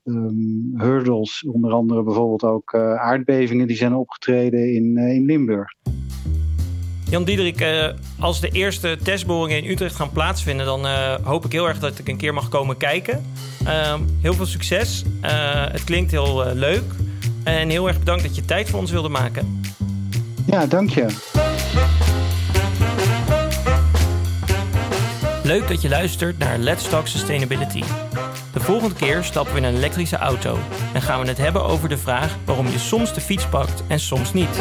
um, 0.03 0.73
hurdles, 0.75 1.45
onder 1.47 1.71
andere 1.71 2.03
bijvoorbeeld 2.03 2.43
ook 2.43 2.75
aardbevingen 2.97 3.67
die 3.67 3.77
zijn 3.77 3.95
opgetreden 3.95 4.73
in, 4.73 4.97
in 4.97 5.25
Limburg. 5.25 5.73
Jan 7.09 7.23
Diederik, 7.23 7.93
als 8.19 8.39
de 8.41 8.49
eerste 8.49 8.97
testboringen 9.03 9.63
in 9.63 9.69
Utrecht 9.69 9.95
gaan 9.95 10.11
plaatsvinden, 10.11 10.65
dan 10.65 10.85
hoop 11.23 11.45
ik 11.45 11.51
heel 11.51 11.67
erg 11.67 11.79
dat 11.79 11.99
ik 11.99 12.07
een 12.07 12.17
keer 12.17 12.33
mag 12.33 12.49
komen 12.49 12.77
kijken. 12.77 13.21
Uh, 13.63 13.93
heel 14.21 14.33
veel 14.33 14.45
succes. 14.45 15.03
Eh, 15.21 15.31
het 15.71 15.83
klinkt 15.83 16.11
heel 16.11 16.53
leuk. 16.53 16.83
En 17.43 17.69
heel 17.69 17.87
erg 17.87 17.99
bedankt 17.99 18.23
dat 18.23 18.35
je 18.35 18.45
tijd 18.45 18.69
voor 18.69 18.79
ons 18.79 18.91
wilde 18.91 19.09
maken. 19.09 19.61
Ja, 20.45 20.65
dank 20.65 20.89
je. 20.89 21.47
Leuk 25.49 25.67
dat 25.67 25.81
je 25.81 25.89
luistert 25.89 26.37
naar 26.37 26.57
Let's 26.57 26.89
Talk 26.89 27.07
Sustainability. 27.07 27.83
De 28.53 28.59
volgende 28.59 28.95
keer 28.95 29.23
stappen 29.23 29.53
we 29.53 29.59
in 29.59 29.65
een 29.65 29.75
elektrische 29.75 30.17
auto 30.17 30.57
en 30.93 31.01
gaan 31.01 31.21
we 31.21 31.27
het 31.27 31.37
hebben 31.37 31.63
over 31.63 31.89
de 31.89 31.97
vraag 31.97 32.37
waarom 32.45 32.67
je 32.67 32.79
soms 32.79 33.13
de 33.13 33.21
fiets 33.21 33.47
pakt 33.47 33.83
en 33.87 33.99
soms 33.99 34.33
niet. 34.33 34.59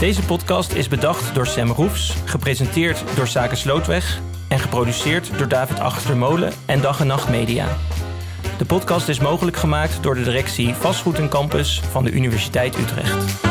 Deze 0.00 0.22
podcast 0.22 0.72
is 0.72 0.88
bedacht 0.88 1.34
door 1.34 1.46
Sam 1.46 1.70
Roefs, 1.70 2.14
gepresenteerd 2.24 3.02
door 3.14 3.26
Zaken 3.26 3.56
Slootweg 3.56 4.20
en 4.48 4.58
geproduceerd 4.58 5.30
door 5.38 5.48
David 5.48 5.80
Achtermolen 5.80 6.52
en 6.66 6.80
Dag 6.80 7.00
en 7.00 7.06
Nacht 7.06 7.28
Media. 7.28 7.66
De 8.58 8.64
podcast 8.64 9.08
is 9.08 9.20
mogelijk 9.20 9.56
gemaakt 9.56 10.02
door 10.02 10.14
de 10.14 10.22
directie 10.22 10.74
Vastgoed 10.74 11.18
en 11.18 11.28
Campus 11.28 11.80
van 11.90 12.04
de 12.04 12.10
Universiteit 12.10 12.78
Utrecht. 12.78 13.45